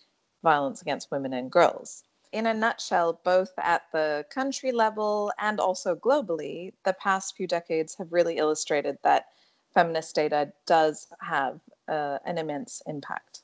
violence 0.43 0.81
against 0.81 1.11
women 1.11 1.33
and 1.33 1.51
girls. 1.51 2.05
In 2.35 2.47
a 2.49 2.53
nutshell, 2.53 3.21
both 3.23 3.53
at 3.59 3.83
the 3.93 4.27
country 4.29 4.73
level 4.73 5.33
and 5.39 5.61
also 5.61 5.95
globally, 5.95 6.73
the 6.83 6.93
past 6.95 7.37
few 7.37 7.47
decades 7.47 7.95
have 7.95 8.13
really 8.13 8.39
illustrated 8.39 8.99
that 9.05 9.29
feminist 9.73 10.17
data 10.17 10.53
does 10.67 11.07
have 11.21 11.61
uh, 11.87 12.19
an 12.25 12.37
immense 12.39 12.83
impact. 12.87 13.43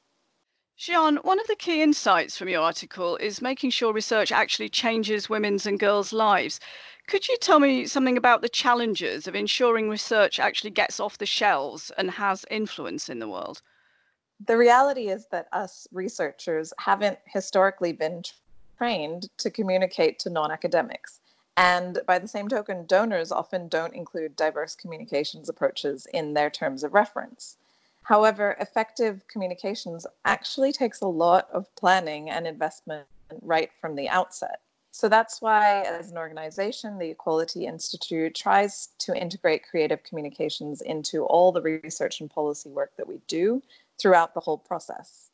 Xian, 0.76 1.22
one 1.22 1.38
of 1.38 1.46
the 1.46 1.54
key 1.54 1.82
insights 1.82 2.36
from 2.36 2.48
your 2.48 2.62
article 2.62 3.16
is 3.18 3.40
making 3.40 3.70
sure 3.70 3.92
research 3.92 4.32
actually 4.32 4.68
changes 4.68 5.30
women's 5.30 5.66
and 5.66 5.78
girls' 5.78 6.12
lives. 6.12 6.58
Could 7.06 7.28
you 7.28 7.36
tell 7.36 7.60
me 7.60 7.86
something 7.86 8.16
about 8.16 8.42
the 8.42 8.48
challenges 8.48 9.28
of 9.28 9.36
ensuring 9.36 9.88
research 9.88 10.40
actually 10.40 10.70
gets 10.70 10.98
off 10.98 11.18
the 11.18 11.26
shelves 11.26 11.92
and 11.96 12.10
has 12.10 12.44
influence 12.50 13.08
in 13.08 13.20
the 13.20 13.28
world? 13.28 13.62
The 14.44 14.56
reality 14.56 15.10
is 15.10 15.28
that 15.28 15.46
us 15.52 15.86
researchers 15.92 16.72
haven't 16.78 17.20
historically 17.26 17.92
been 17.92 18.24
trained 18.80 19.28
to 19.36 19.50
communicate 19.50 20.18
to 20.18 20.30
non 20.30 20.50
academics. 20.50 21.20
And 21.56 22.00
by 22.06 22.18
the 22.18 22.28
same 22.28 22.48
token, 22.48 22.86
donors 22.86 23.30
often 23.30 23.68
don't 23.68 23.94
include 23.94 24.36
diverse 24.36 24.74
communications 24.74 25.50
approaches 25.50 26.06
in 26.14 26.32
their 26.32 26.48
terms 26.48 26.82
of 26.82 26.94
reference. 26.94 27.56
However, 28.04 28.56
effective 28.58 29.22
communications 29.28 30.06
actually 30.24 30.72
takes 30.72 31.02
a 31.02 31.06
lot 31.06 31.48
of 31.52 31.74
planning 31.76 32.30
and 32.30 32.46
investment 32.46 33.06
right 33.42 33.70
from 33.80 33.96
the 33.96 34.08
outset. 34.08 34.60
So 34.92 35.08
that's 35.08 35.42
why, 35.42 35.82
as 35.82 36.10
an 36.10 36.16
organization, 36.16 36.98
the 36.98 37.10
Equality 37.10 37.66
Institute 37.66 38.34
tries 38.34 38.88
to 39.00 39.14
integrate 39.14 39.68
creative 39.68 40.02
communications 40.02 40.80
into 40.80 41.24
all 41.24 41.52
the 41.52 41.62
research 41.62 42.20
and 42.20 42.30
policy 42.30 42.70
work 42.70 42.92
that 42.96 43.06
we 43.06 43.20
do 43.28 43.62
throughout 43.98 44.32
the 44.32 44.40
whole 44.40 44.58
process. 44.58 45.29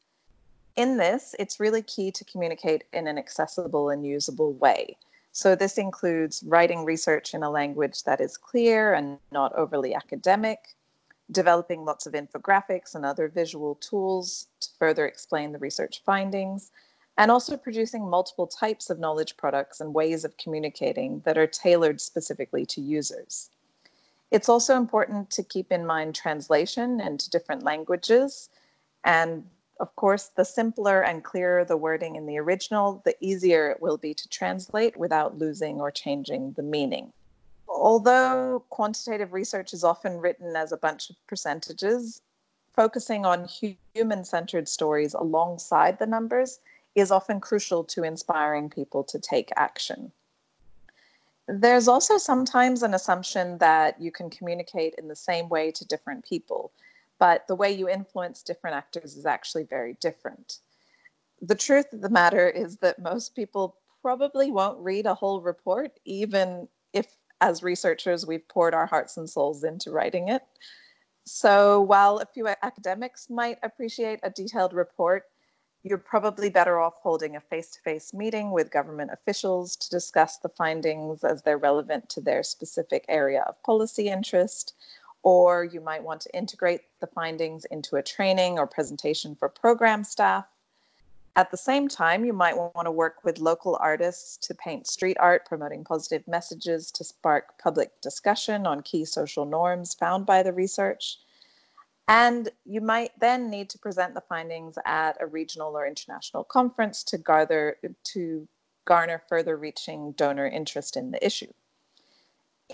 In 0.76 0.98
this, 0.98 1.34
it's 1.38 1.58
really 1.58 1.82
key 1.82 2.10
to 2.12 2.24
communicate 2.24 2.84
in 2.92 3.06
an 3.06 3.16
accessible 3.16 3.88
and 3.88 4.06
usable 4.06 4.52
way. 4.52 4.96
So, 5.32 5.54
this 5.54 5.78
includes 5.78 6.42
writing 6.46 6.84
research 6.84 7.34
in 7.34 7.42
a 7.42 7.50
language 7.50 8.04
that 8.04 8.20
is 8.20 8.36
clear 8.36 8.94
and 8.94 9.18
not 9.32 9.54
overly 9.54 9.94
academic, 9.94 10.74
developing 11.30 11.84
lots 11.84 12.06
of 12.06 12.12
infographics 12.12 12.94
and 12.94 13.04
other 13.04 13.28
visual 13.28 13.74
tools 13.76 14.48
to 14.60 14.68
further 14.78 15.06
explain 15.06 15.52
the 15.52 15.58
research 15.58 16.02
findings, 16.04 16.70
and 17.18 17.30
also 17.30 17.56
producing 17.56 18.08
multiple 18.08 18.46
types 18.46 18.90
of 18.90 18.98
knowledge 18.98 19.36
products 19.36 19.80
and 19.80 19.94
ways 19.94 20.24
of 20.24 20.36
communicating 20.36 21.20
that 21.24 21.38
are 21.38 21.46
tailored 21.46 22.00
specifically 22.00 22.66
to 22.66 22.80
users. 22.80 23.50
It's 24.30 24.48
also 24.48 24.76
important 24.76 25.30
to 25.30 25.42
keep 25.42 25.72
in 25.72 25.86
mind 25.86 26.14
translation 26.14 27.00
into 27.00 27.30
different 27.30 27.62
languages. 27.62 28.50
And 29.04 29.44
of 29.78 29.94
course, 29.96 30.30
the 30.34 30.44
simpler 30.44 31.02
and 31.02 31.22
clearer 31.22 31.64
the 31.64 31.76
wording 31.76 32.16
in 32.16 32.26
the 32.26 32.38
original, 32.38 33.02
the 33.04 33.16
easier 33.20 33.70
it 33.70 33.82
will 33.82 33.98
be 33.98 34.14
to 34.14 34.28
translate 34.28 34.96
without 34.96 35.38
losing 35.38 35.80
or 35.80 35.90
changing 35.90 36.52
the 36.52 36.62
meaning. 36.62 37.12
Although 37.68 38.64
quantitative 38.70 39.32
research 39.32 39.74
is 39.74 39.84
often 39.84 40.18
written 40.18 40.56
as 40.56 40.72
a 40.72 40.78
bunch 40.78 41.10
of 41.10 41.16
percentages, 41.26 42.22
focusing 42.74 43.26
on 43.26 43.48
human 43.94 44.24
centered 44.24 44.68
stories 44.68 45.14
alongside 45.14 45.98
the 45.98 46.06
numbers 46.06 46.60
is 46.94 47.10
often 47.10 47.40
crucial 47.40 47.84
to 47.84 48.02
inspiring 48.02 48.70
people 48.70 49.04
to 49.04 49.18
take 49.18 49.50
action. 49.56 50.12
There's 51.48 51.86
also 51.86 52.18
sometimes 52.18 52.82
an 52.82 52.94
assumption 52.94 53.58
that 53.58 54.00
you 54.00 54.10
can 54.10 54.30
communicate 54.30 54.94
in 54.94 55.08
the 55.08 55.14
same 55.16 55.48
way 55.48 55.70
to 55.72 55.86
different 55.86 56.24
people, 56.24 56.72
but 57.18 57.46
the 57.46 57.54
way 57.54 57.72
you 57.72 57.88
influence 57.88 58.42
different 58.42 58.76
actors 58.76 59.16
is 59.16 59.26
actually 59.26 59.64
very 59.64 59.96
different. 60.00 60.58
The 61.42 61.54
truth 61.54 61.92
of 61.92 62.00
the 62.00 62.10
matter 62.10 62.48
is 62.48 62.78
that 62.78 62.98
most 62.98 63.34
people 63.34 63.76
probably 64.02 64.50
won't 64.50 64.78
read 64.78 65.06
a 65.06 65.14
whole 65.14 65.40
report, 65.40 65.98
even 66.04 66.68
if, 66.92 67.06
as 67.40 67.62
researchers, 67.62 68.26
we've 68.26 68.46
poured 68.48 68.74
our 68.74 68.86
hearts 68.86 69.16
and 69.16 69.28
souls 69.28 69.64
into 69.64 69.90
writing 69.90 70.28
it. 70.28 70.42
So 71.24 71.80
while 71.80 72.18
a 72.18 72.26
few 72.26 72.46
academics 72.46 73.28
might 73.28 73.58
appreciate 73.62 74.20
a 74.22 74.30
detailed 74.30 74.72
report, 74.72 75.24
you're 75.82 75.98
probably 75.98 76.50
better 76.50 76.80
off 76.80 76.94
holding 77.02 77.36
a 77.36 77.40
face 77.40 77.70
to 77.70 77.80
face 77.80 78.12
meeting 78.14 78.50
with 78.50 78.72
government 78.72 79.10
officials 79.12 79.76
to 79.76 79.90
discuss 79.90 80.38
the 80.38 80.48
findings 80.48 81.22
as 81.22 81.42
they're 81.42 81.58
relevant 81.58 82.08
to 82.08 82.20
their 82.20 82.42
specific 82.42 83.04
area 83.08 83.42
of 83.42 83.62
policy 83.62 84.08
interest. 84.08 84.74
Or 85.26 85.64
you 85.64 85.80
might 85.80 86.04
want 86.04 86.20
to 86.20 86.36
integrate 86.36 86.82
the 87.00 87.08
findings 87.08 87.64
into 87.64 87.96
a 87.96 88.02
training 88.02 88.60
or 88.60 88.66
presentation 88.68 89.34
for 89.34 89.48
program 89.48 90.04
staff. 90.04 90.46
At 91.34 91.50
the 91.50 91.56
same 91.56 91.88
time, 91.88 92.24
you 92.24 92.32
might 92.32 92.56
want 92.56 92.84
to 92.84 92.92
work 92.92 93.24
with 93.24 93.40
local 93.40 93.76
artists 93.80 94.36
to 94.46 94.54
paint 94.54 94.86
street 94.86 95.16
art 95.18 95.44
promoting 95.44 95.82
positive 95.82 96.28
messages 96.28 96.92
to 96.92 97.02
spark 97.02 97.58
public 97.58 98.00
discussion 98.00 98.68
on 98.68 98.84
key 98.84 99.04
social 99.04 99.44
norms 99.44 99.94
found 99.94 100.26
by 100.26 100.44
the 100.44 100.52
research. 100.52 101.18
And 102.06 102.48
you 102.64 102.80
might 102.80 103.10
then 103.18 103.50
need 103.50 103.68
to 103.70 103.80
present 103.80 104.14
the 104.14 104.20
findings 104.20 104.78
at 104.84 105.20
a 105.20 105.26
regional 105.26 105.76
or 105.76 105.88
international 105.88 106.44
conference 106.44 107.02
to 107.02 107.18
gather 107.18 107.78
to 108.14 108.46
garner 108.84 109.20
further 109.28 109.56
reaching 109.56 110.12
donor 110.12 110.46
interest 110.46 110.96
in 110.96 111.10
the 111.10 111.26
issue. 111.26 111.52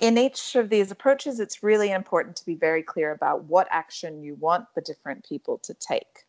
In 0.01 0.17
each 0.17 0.57
of 0.57 0.71
these 0.71 0.91
approaches, 0.91 1.39
it's 1.39 1.63
really 1.63 1.91
important 1.93 2.37
to 2.37 2.47
be 2.47 2.55
very 2.55 2.83
clear 2.83 3.13
about 3.13 3.45
what 3.45 3.69
action 3.71 4.23
you 4.23 4.35
want 4.37 4.67
the 4.75 4.81
different 4.81 5.27
people 5.29 5.59
to 5.59 5.75
take. 5.75 6.25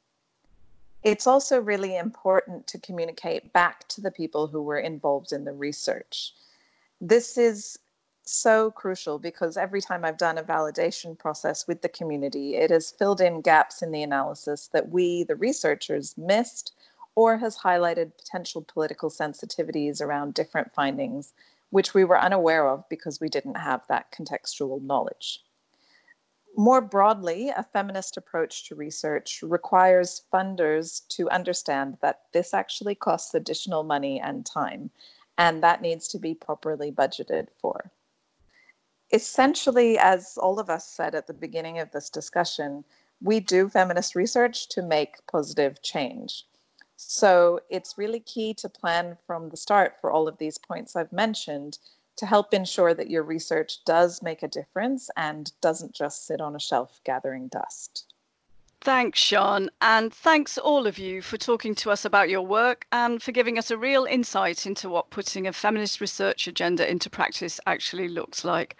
It's 1.04 1.28
also 1.28 1.60
really 1.60 1.98
important 1.98 2.68
to 2.68 2.80
communicate 2.80 3.52
back 3.52 3.88
to 3.90 4.02
the 4.02 4.12
people 4.12 4.48
who 4.48 4.62
were 4.62 4.80
involved 4.80 5.32
in 5.32 5.44
the 5.44 5.52
research. 5.54 6.34
This 7.02 7.38
is 7.38 7.78
so 8.26 8.72
crucial 8.72 9.20
because 9.20 9.58
every 9.58 9.82
time 9.82 10.06
I've 10.06 10.18
done 10.18 10.38
a 10.38 10.44
validation 10.44 11.18
process 11.18 11.68
with 11.68 11.82
the 11.82 11.90
community, 11.90 12.56
it 12.56 12.70
has 12.70 12.92
filled 12.92 13.20
in 13.20 13.42
gaps 13.42 13.82
in 13.82 13.92
the 13.92 14.04
analysis 14.04 14.68
that 14.68 14.90
we, 14.90 15.24
the 15.24 15.36
researchers, 15.36 16.18
missed 16.18 16.74
or 17.16 17.38
has 17.38 17.58
highlighted 17.58 18.18
potential 18.18 18.66
political 18.68 19.10
sensitivities 19.10 20.02
around 20.02 20.34
different 20.34 20.74
findings, 20.74 21.34
which 21.74 21.94
we 21.94 22.04
were 22.04 22.20
unaware 22.20 22.68
of 22.70 22.88
because 22.88 23.20
we 23.20 23.28
didn't 23.28 23.58
have 23.58 23.82
that 23.88 24.12
contextual 24.12 24.82
knowledge. 24.82 25.44
More 26.56 26.82
broadly, 26.82 27.50
a 27.50 27.64
feminist 27.64 28.16
approach 28.16 28.68
to 28.68 28.76
research 28.76 29.42
requires 29.42 30.24
funders 30.32 31.08
to 31.10 31.30
understand 31.32 31.98
that 32.02 32.22
this 32.32 32.54
actually 32.54 32.96
costs 32.96 33.34
additional 33.34 33.84
money 33.84 34.22
and 34.22 34.46
time, 34.46 34.92
and 35.38 35.64
that 35.64 35.82
needs 35.82 36.08
to 36.10 36.20
be 36.20 36.36
properly 36.36 36.92
budgeted 36.92 37.48
for 37.60 37.92
essentially, 39.14 39.98
as 40.00 40.38
all 40.38 40.60
of 40.60 40.70
us 40.70 40.88
said 40.88 41.14
at 41.14 41.28
the 41.28 41.34
beginning 41.34 41.78
of 41.80 41.92
this 41.92 42.10
discussion, 42.10 42.84
we 43.22 43.40
do 43.40 43.70
feminist 43.70 44.16
research 44.16 44.68
to 44.70 44.82
make 44.82 45.26
positive 45.28 45.82
change. 45.84 46.46
So 47.08 47.60
it's 47.70 47.98
really 47.98 48.20
key 48.20 48.54
to 48.56 48.70
plan 48.70 49.18
from 49.28 49.50
the 49.50 49.58
start 49.58 49.96
for 50.00 50.12
all 50.12 50.28
of 50.28 50.38
these 50.38 50.58
points 50.58 50.96
I've 50.96 51.12
mentioned 51.12 51.78
to 52.16 52.26
help 52.26 52.54
ensure 52.54 52.94
that 52.94 53.10
your 53.10 53.24
research 53.24 53.84
does 53.86 54.22
make 54.22 54.44
a 54.44 54.48
difference 54.48 55.10
and 55.18 55.52
doesn't 55.62 55.94
just 55.94 56.28
sit 56.28 56.42
on 56.42 56.56
a 56.56 56.60
shelf 56.60 57.02
gathering 57.04 57.48
dust. 57.48 58.14
Thanks, 58.82 59.20
Xian, 59.20 59.70
and 59.82 60.14
thanks 60.14 60.58
all 60.58 60.86
of 60.88 61.00
you 61.00 61.22
for 61.22 61.38
talking 61.38 61.74
to 61.76 61.90
us 61.90 62.04
about 62.04 62.30
your 62.30 62.42
work 62.42 62.86
and 62.92 63.24
for 63.24 63.32
giving 63.32 63.58
us 63.58 63.72
a 63.72 63.78
real 63.78 64.04
insight 64.04 64.66
into 64.66 64.90
what 64.90 65.10
putting 65.10 65.48
a 65.48 65.54
feminist 65.54 66.02
research 66.02 66.48
agenda 66.48 66.90
into 66.90 67.10
practice 67.10 67.62
actually 67.66 68.10
looks 68.10 68.44
like. 68.44 68.76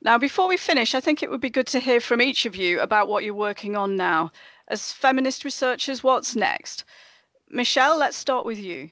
Now, 0.00 0.16
before 0.18 0.48
we 0.48 0.56
finish, 0.56 0.94
I 0.94 1.00
think 1.00 1.22
it 1.22 1.30
would 1.30 1.42
be 1.42 1.50
good 1.50 1.66
to 1.68 1.78
hear 1.78 2.00
from 2.00 2.22
each 2.22 2.46
of 2.46 2.56
you 2.56 2.80
about 2.80 3.06
what 3.06 3.22
you're 3.22 3.34
working 3.34 3.76
on 3.76 3.96
now. 3.96 4.32
As 4.66 4.92
feminist 4.92 5.44
researchers, 5.44 6.02
what's 6.02 6.34
next? 6.34 6.84
Michelle, 7.52 7.98
let's 7.98 8.16
start 8.16 8.46
with 8.46 8.58
you. 8.58 8.90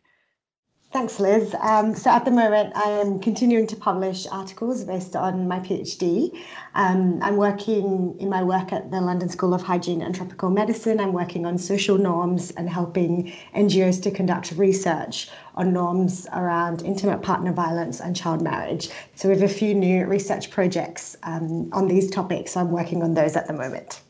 Thanks, 0.93 1.21
Liz. 1.21 1.55
Um, 1.61 1.95
so 1.95 2.11
at 2.11 2.25
the 2.25 2.33
moment, 2.33 2.73
I 2.77 2.91
am 2.91 3.21
continuing 3.21 3.67
to 3.69 3.77
publish 3.77 4.27
articles 4.27 4.85
based 4.85 5.15
on 5.15 5.47
my 5.47 5.61
PhD. 5.61 6.37
Um, 6.75 7.23
I'm 7.23 7.37
working 7.37 8.17
in 8.19 8.29
my 8.29 8.43
work 8.43 8.73
at 8.73 8.91
the 8.91 9.01
London 9.01 9.29
School 9.29 9.55
of 9.55 9.63
Hygiene 9.63 10.03
and 10.03 10.13
Tropical 10.13 10.51
Medicine. 10.51 10.99
I'm 10.99 11.13
working 11.13 11.47
on 11.47 11.59
social 11.59 11.97
norms 11.97 12.51
and 12.51 12.69
helping 12.69 13.33
NGOs 13.55 14.03
to 14.03 14.11
conduct 14.11 14.51
research 14.53 15.31
on 15.55 15.73
norms 15.73 16.27
around 16.33 16.83
intimate 16.83 17.23
partner 17.23 17.53
violence 17.53 18.01
and 18.01 18.17
child 18.17 18.43
marriage. 18.43 18.91
So 19.15 19.29
we 19.29 19.39
have 19.39 19.49
a 19.49 19.53
few 19.53 19.75
new 19.75 20.07
research 20.07 20.51
projects 20.51 21.17
um, 21.23 21.71
on 21.73 21.87
these 21.87 22.11
topics. 22.11 22.57
I'm 22.57 22.73
working 22.73 23.05
on 23.05 23.15
those 23.15 23.37
at 23.37 23.47
the 23.47 23.55
moment. 23.55 24.01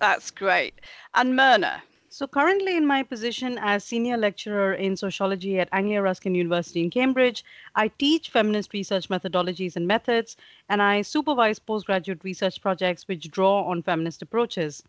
That's 0.00 0.32
great. 0.32 0.80
And 1.14 1.38
Mirna, 1.38 1.80
so, 2.16 2.28
currently, 2.28 2.76
in 2.76 2.86
my 2.86 3.02
position 3.02 3.58
as 3.60 3.82
senior 3.82 4.16
lecturer 4.16 4.74
in 4.74 4.96
sociology 4.96 5.58
at 5.58 5.68
Anglia 5.72 6.00
Ruskin 6.00 6.36
University 6.36 6.80
in 6.80 6.88
Cambridge, 6.88 7.44
I 7.74 7.88
teach 7.88 8.28
feminist 8.28 8.72
research 8.72 9.08
methodologies 9.08 9.74
and 9.74 9.88
methods, 9.88 10.36
and 10.68 10.80
I 10.80 11.02
supervise 11.02 11.58
postgraduate 11.58 12.22
research 12.22 12.60
projects 12.62 13.08
which 13.08 13.32
draw 13.32 13.64
on 13.64 13.82
feminist 13.82 14.22
approaches. 14.22 14.80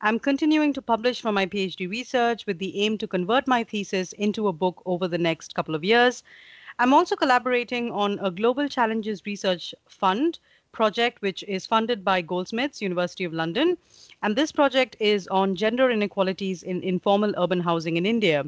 I'm 0.00 0.20
continuing 0.20 0.72
to 0.74 0.80
publish 0.80 1.20
for 1.20 1.32
my 1.32 1.44
PhD 1.44 1.90
research 1.90 2.46
with 2.46 2.60
the 2.60 2.80
aim 2.80 2.98
to 2.98 3.08
convert 3.08 3.48
my 3.48 3.64
thesis 3.64 4.12
into 4.12 4.46
a 4.46 4.52
book 4.52 4.80
over 4.86 5.08
the 5.08 5.18
next 5.18 5.56
couple 5.56 5.74
of 5.74 5.82
years. 5.82 6.22
I'm 6.78 6.94
also 6.94 7.16
collaborating 7.16 7.90
on 7.90 8.20
a 8.22 8.30
Global 8.30 8.68
Challenges 8.68 9.26
Research 9.26 9.74
Fund 9.88 10.38
project, 10.72 11.22
which 11.22 11.42
is 11.44 11.66
funded 11.66 12.04
by 12.04 12.22
Goldsmiths, 12.22 12.80
University 12.82 13.24
of 13.24 13.32
London. 13.32 13.76
And 14.22 14.36
this 14.36 14.52
project 14.52 14.96
is 15.00 15.28
on 15.28 15.56
gender 15.56 15.90
inequalities 15.90 16.62
in 16.62 16.82
informal 16.82 17.34
urban 17.36 17.60
housing 17.60 17.96
in 17.96 18.06
India. 18.06 18.44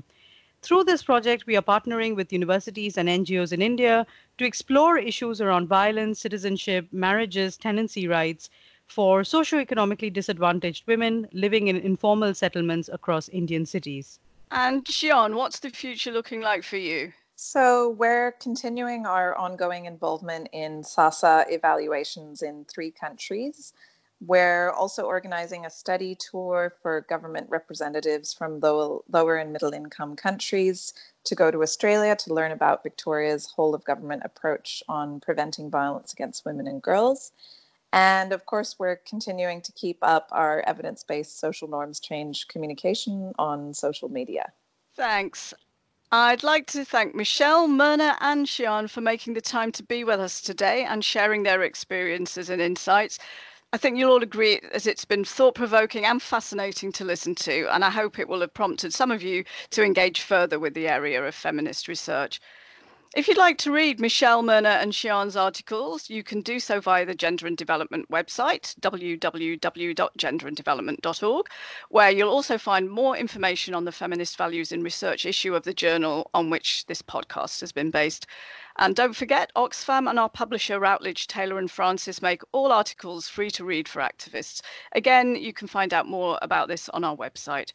Through 0.63 0.85
this 0.85 1.03
project, 1.03 1.47
we 1.47 1.57
are 1.57 1.63
partnering 1.63 2.15
with 2.15 2.33
universities 2.33 2.97
and 2.97 3.09
NGOs 3.09 3.53
in 3.53 3.61
India 3.61 4.07
to 4.39 4.45
explore 4.45 4.97
issues 4.97 5.41
around 5.41 5.67
violence, 5.67 6.21
citizenship, 6.21 6.87
marriages, 6.93 7.57
tenancy 7.57 8.07
rights 8.07 8.49
for 8.87 9.23
socioeconomically 9.23 10.13
disadvantaged 10.13 10.87
women 10.87 11.27
living 11.33 11.67
in 11.69 11.77
informal 11.77 12.33
settlements 12.35 12.89
across 12.93 13.29
Indian 13.31 13.67
cities. 13.67 14.21
And 14.53 14.85
Xian, 14.85 15.35
what's 15.35 15.59
the 15.59 15.71
future 15.71 16.13
looking 16.13 16.43
like 16.43 16.63
for 16.63 16.77
you? 16.77 17.13
So, 17.35 17.91
we're 17.91 18.33
continuing 18.33 19.07
our 19.07 19.35
ongoing 19.37 19.87
involvement 19.87 20.49
in 20.53 20.83
SASA 20.83 21.47
evaluations 21.49 22.43
in 22.43 22.65
three 22.67 22.91
countries. 22.91 23.73
We're 24.25 24.71
also 24.71 25.03
organizing 25.03 25.67
a 25.67 25.71
study 25.71 26.15
tour 26.15 26.75
for 26.81 27.01
government 27.09 27.49
representatives 27.51 28.33
from 28.33 28.61
low, 28.61 29.03
lower 29.11 29.37
and 29.37 29.53
middle 29.53 29.73
income 29.73 30.15
countries 30.15 30.95
to 31.25 31.35
go 31.35 31.51
to 31.51 31.63
Australia 31.63 32.15
to 32.17 32.33
learn 32.33 32.53
about 32.53 32.85
Victoria's 32.85 33.47
whole 33.47 33.75
of 33.75 33.83
government 33.85 34.23
approach 34.25 34.83
on 34.89 35.19
preventing 35.19 35.71
violence 35.71 36.13
against 36.13 36.45
women 36.45 36.69
and 36.69 36.81
girls. 36.81 37.33
And 37.93 38.33
of 38.33 38.47
course, 38.47 38.79
we're 38.79 38.97
continuing 38.97 39.61
to 39.63 39.73
keep 39.73 39.99
up 40.03 40.29
our 40.31 40.63
evidence 40.69 41.03
based 41.03 41.41
social 41.41 41.67
norms 41.67 41.99
change 41.99 42.47
communication 42.47 43.33
on 43.39 43.75
social 43.75 44.09
media. 44.09 44.53
Thanks. 44.95 45.53
I'd 46.15 46.43
like 46.43 46.67
to 46.67 46.85
thank 46.85 47.15
Michelle, 47.15 47.67
Mirna, 47.69 48.19
and 48.21 48.47
Xian 48.47 48.91
for 48.91 49.01
making 49.01 49.33
the 49.33 49.41
time 49.41 49.73
to 49.73 49.83
be 49.83 50.05
with 50.05 50.21
us 50.21 50.43
today 50.43 50.85
and 50.85 51.03
sharing 51.03 51.43
their 51.43 51.63
experiences 51.63 52.51
and 52.51 52.61
insights. 52.61 53.19
I 53.73 53.79
think 53.79 53.97
you'll 53.97 54.13
all 54.13 54.23
agree 54.23 54.61
that 54.73 54.87
it's 54.87 55.07
been 55.07 55.25
thought 55.25 55.55
provoking 55.55 56.05
and 56.05 56.21
fascinating 56.21 56.93
to 56.93 57.07
listen 57.07 57.35
to, 57.37 57.67
and 57.75 57.83
I 57.83 57.89
hope 57.89 58.19
it 58.19 58.29
will 58.29 58.43
have 58.43 58.53
prompted 58.53 58.93
some 58.93 59.11
of 59.11 59.23
you 59.23 59.45
to 59.71 59.83
engage 59.83 60.21
further 60.21 60.59
with 60.59 60.75
the 60.75 60.87
area 60.87 61.25
of 61.25 61.35
feminist 61.35 61.89
research. 61.89 62.43
If 63.15 63.29
you'd 63.29 63.37
like 63.37 63.59
to 63.59 63.71
read 63.71 64.01
Michelle 64.01 64.43
Mirna 64.43 64.81
and 64.81 64.91
Xian's 64.91 65.37
articles, 65.37 66.09
you 66.09 66.23
can 66.23 66.41
do 66.41 66.59
so 66.59 66.81
via 66.81 67.05
the 67.05 67.15
Gender 67.15 67.47
and 67.47 67.55
Development 67.55 68.11
website, 68.11 68.75
www.genderanddevelopment.org, 68.81 71.47
where 71.91 72.11
you'll 72.11 72.31
also 72.31 72.57
find 72.57 72.91
more 72.91 73.15
information 73.15 73.75
on 73.75 73.85
the 73.85 73.93
feminist 73.93 74.39
values 74.39 74.73
in 74.73 74.83
research 74.83 75.27
issue 75.27 75.55
of 75.55 75.65
the 75.65 75.75
journal 75.75 76.31
on 76.33 76.49
which 76.49 76.87
this 76.87 77.03
podcast 77.03 77.61
has 77.61 77.71
been 77.71 77.91
based. 77.91 78.27
And 78.79 78.97
don't 78.97 79.13
forget, 79.13 79.53
Oxfam 79.57 80.09
and 80.09 80.19
our 80.19 80.31
publisher 80.31 80.81
Routledge, 80.81 81.27
Taylor 81.27 81.59
and 81.59 81.71
Francis 81.71 82.23
make 82.23 82.41
all 82.53 82.73
articles 82.73 83.29
free 83.29 83.51
to 83.51 83.63
read 83.63 83.89
for 83.89 84.01
activists. 84.01 84.63
Again, 84.93 85.37
you 85.37 85.53
can 85.53 85.69
find 85.69 85.93
out 85.93 86.09
more 86.09 86.39
about 86.41 86.69
this 86.69 86.89
on 86.89 87.05
our 87.05 87.15
website. 87.15 87.75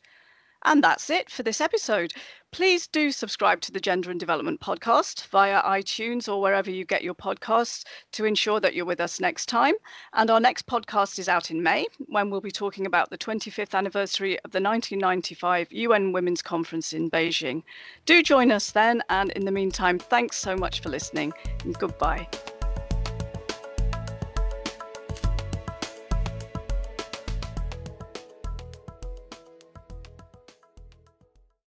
And 0.66 0.84
that's 0.84 1.12
it 1.12 1.30
for 1.30 1.44
this 1.44 1.62
episode. 1.62 2.14
Please 2.52 2.88
do 2.88 3.12
subscribe 3.12 3.62
to 3.62 3.72
the 3.72 3.80
Gender 3.80 4.10
and 4.10 4.20
Development 4.20 4.60
podcast 4.60 5.28
via 5.28 5.62
iTunes 5.64 6.32
or 6.32 6.42
wherever 6.42 6.72
you 6.72 6.86
get 6.86 7.04
your 7.04 7.14
podcasts 7.14 7.84
to 8.14 8.26
ensure 8.26 8.60
that 8.60 8.74
you're 8.74 8.86
with 8.86 9.02
us 9.02 9.20
next 9.20 9.48
time. 9.48 9.76
And 10.14 10.32
our 10.32 10.40
next 10.40 10.66
podcast 10.66 11.20
is 11.20 11.30
out 11.30 11.52
in 11.52 11.62
May 11.62 11.88
when 12.08 12.30
we'll 12.30 12.42
be 12.42 12.52
talking 12.52 12.86
about 12.86 13.10
the 13.10 13.18
25th 13.18 13.76
anniversary 13.76 14.40
of 14.40 14.52
the 14.52 14.62
1995 14.62 15.72
UN 15.72 16.14
Women's 16.14 16.42
Conference 16.42 16.94
in 16.94 17.12
Beijing. 17.12 17.64
Do 18.06 18.24
join 18.24 18.52
us 18.52 18.72
then. 18.72 19.04
And 19.10 19.32
in 19.32 19.46
the 19.46 19.52
meantime, 19.52 20.00
thanks 20.00 20.38
so 20.38 20.56
much 20.56 20.80
for 20.80 20.90
listening 20.90 21.34
and 21.64 21.78
goodbye. 21.78 22.28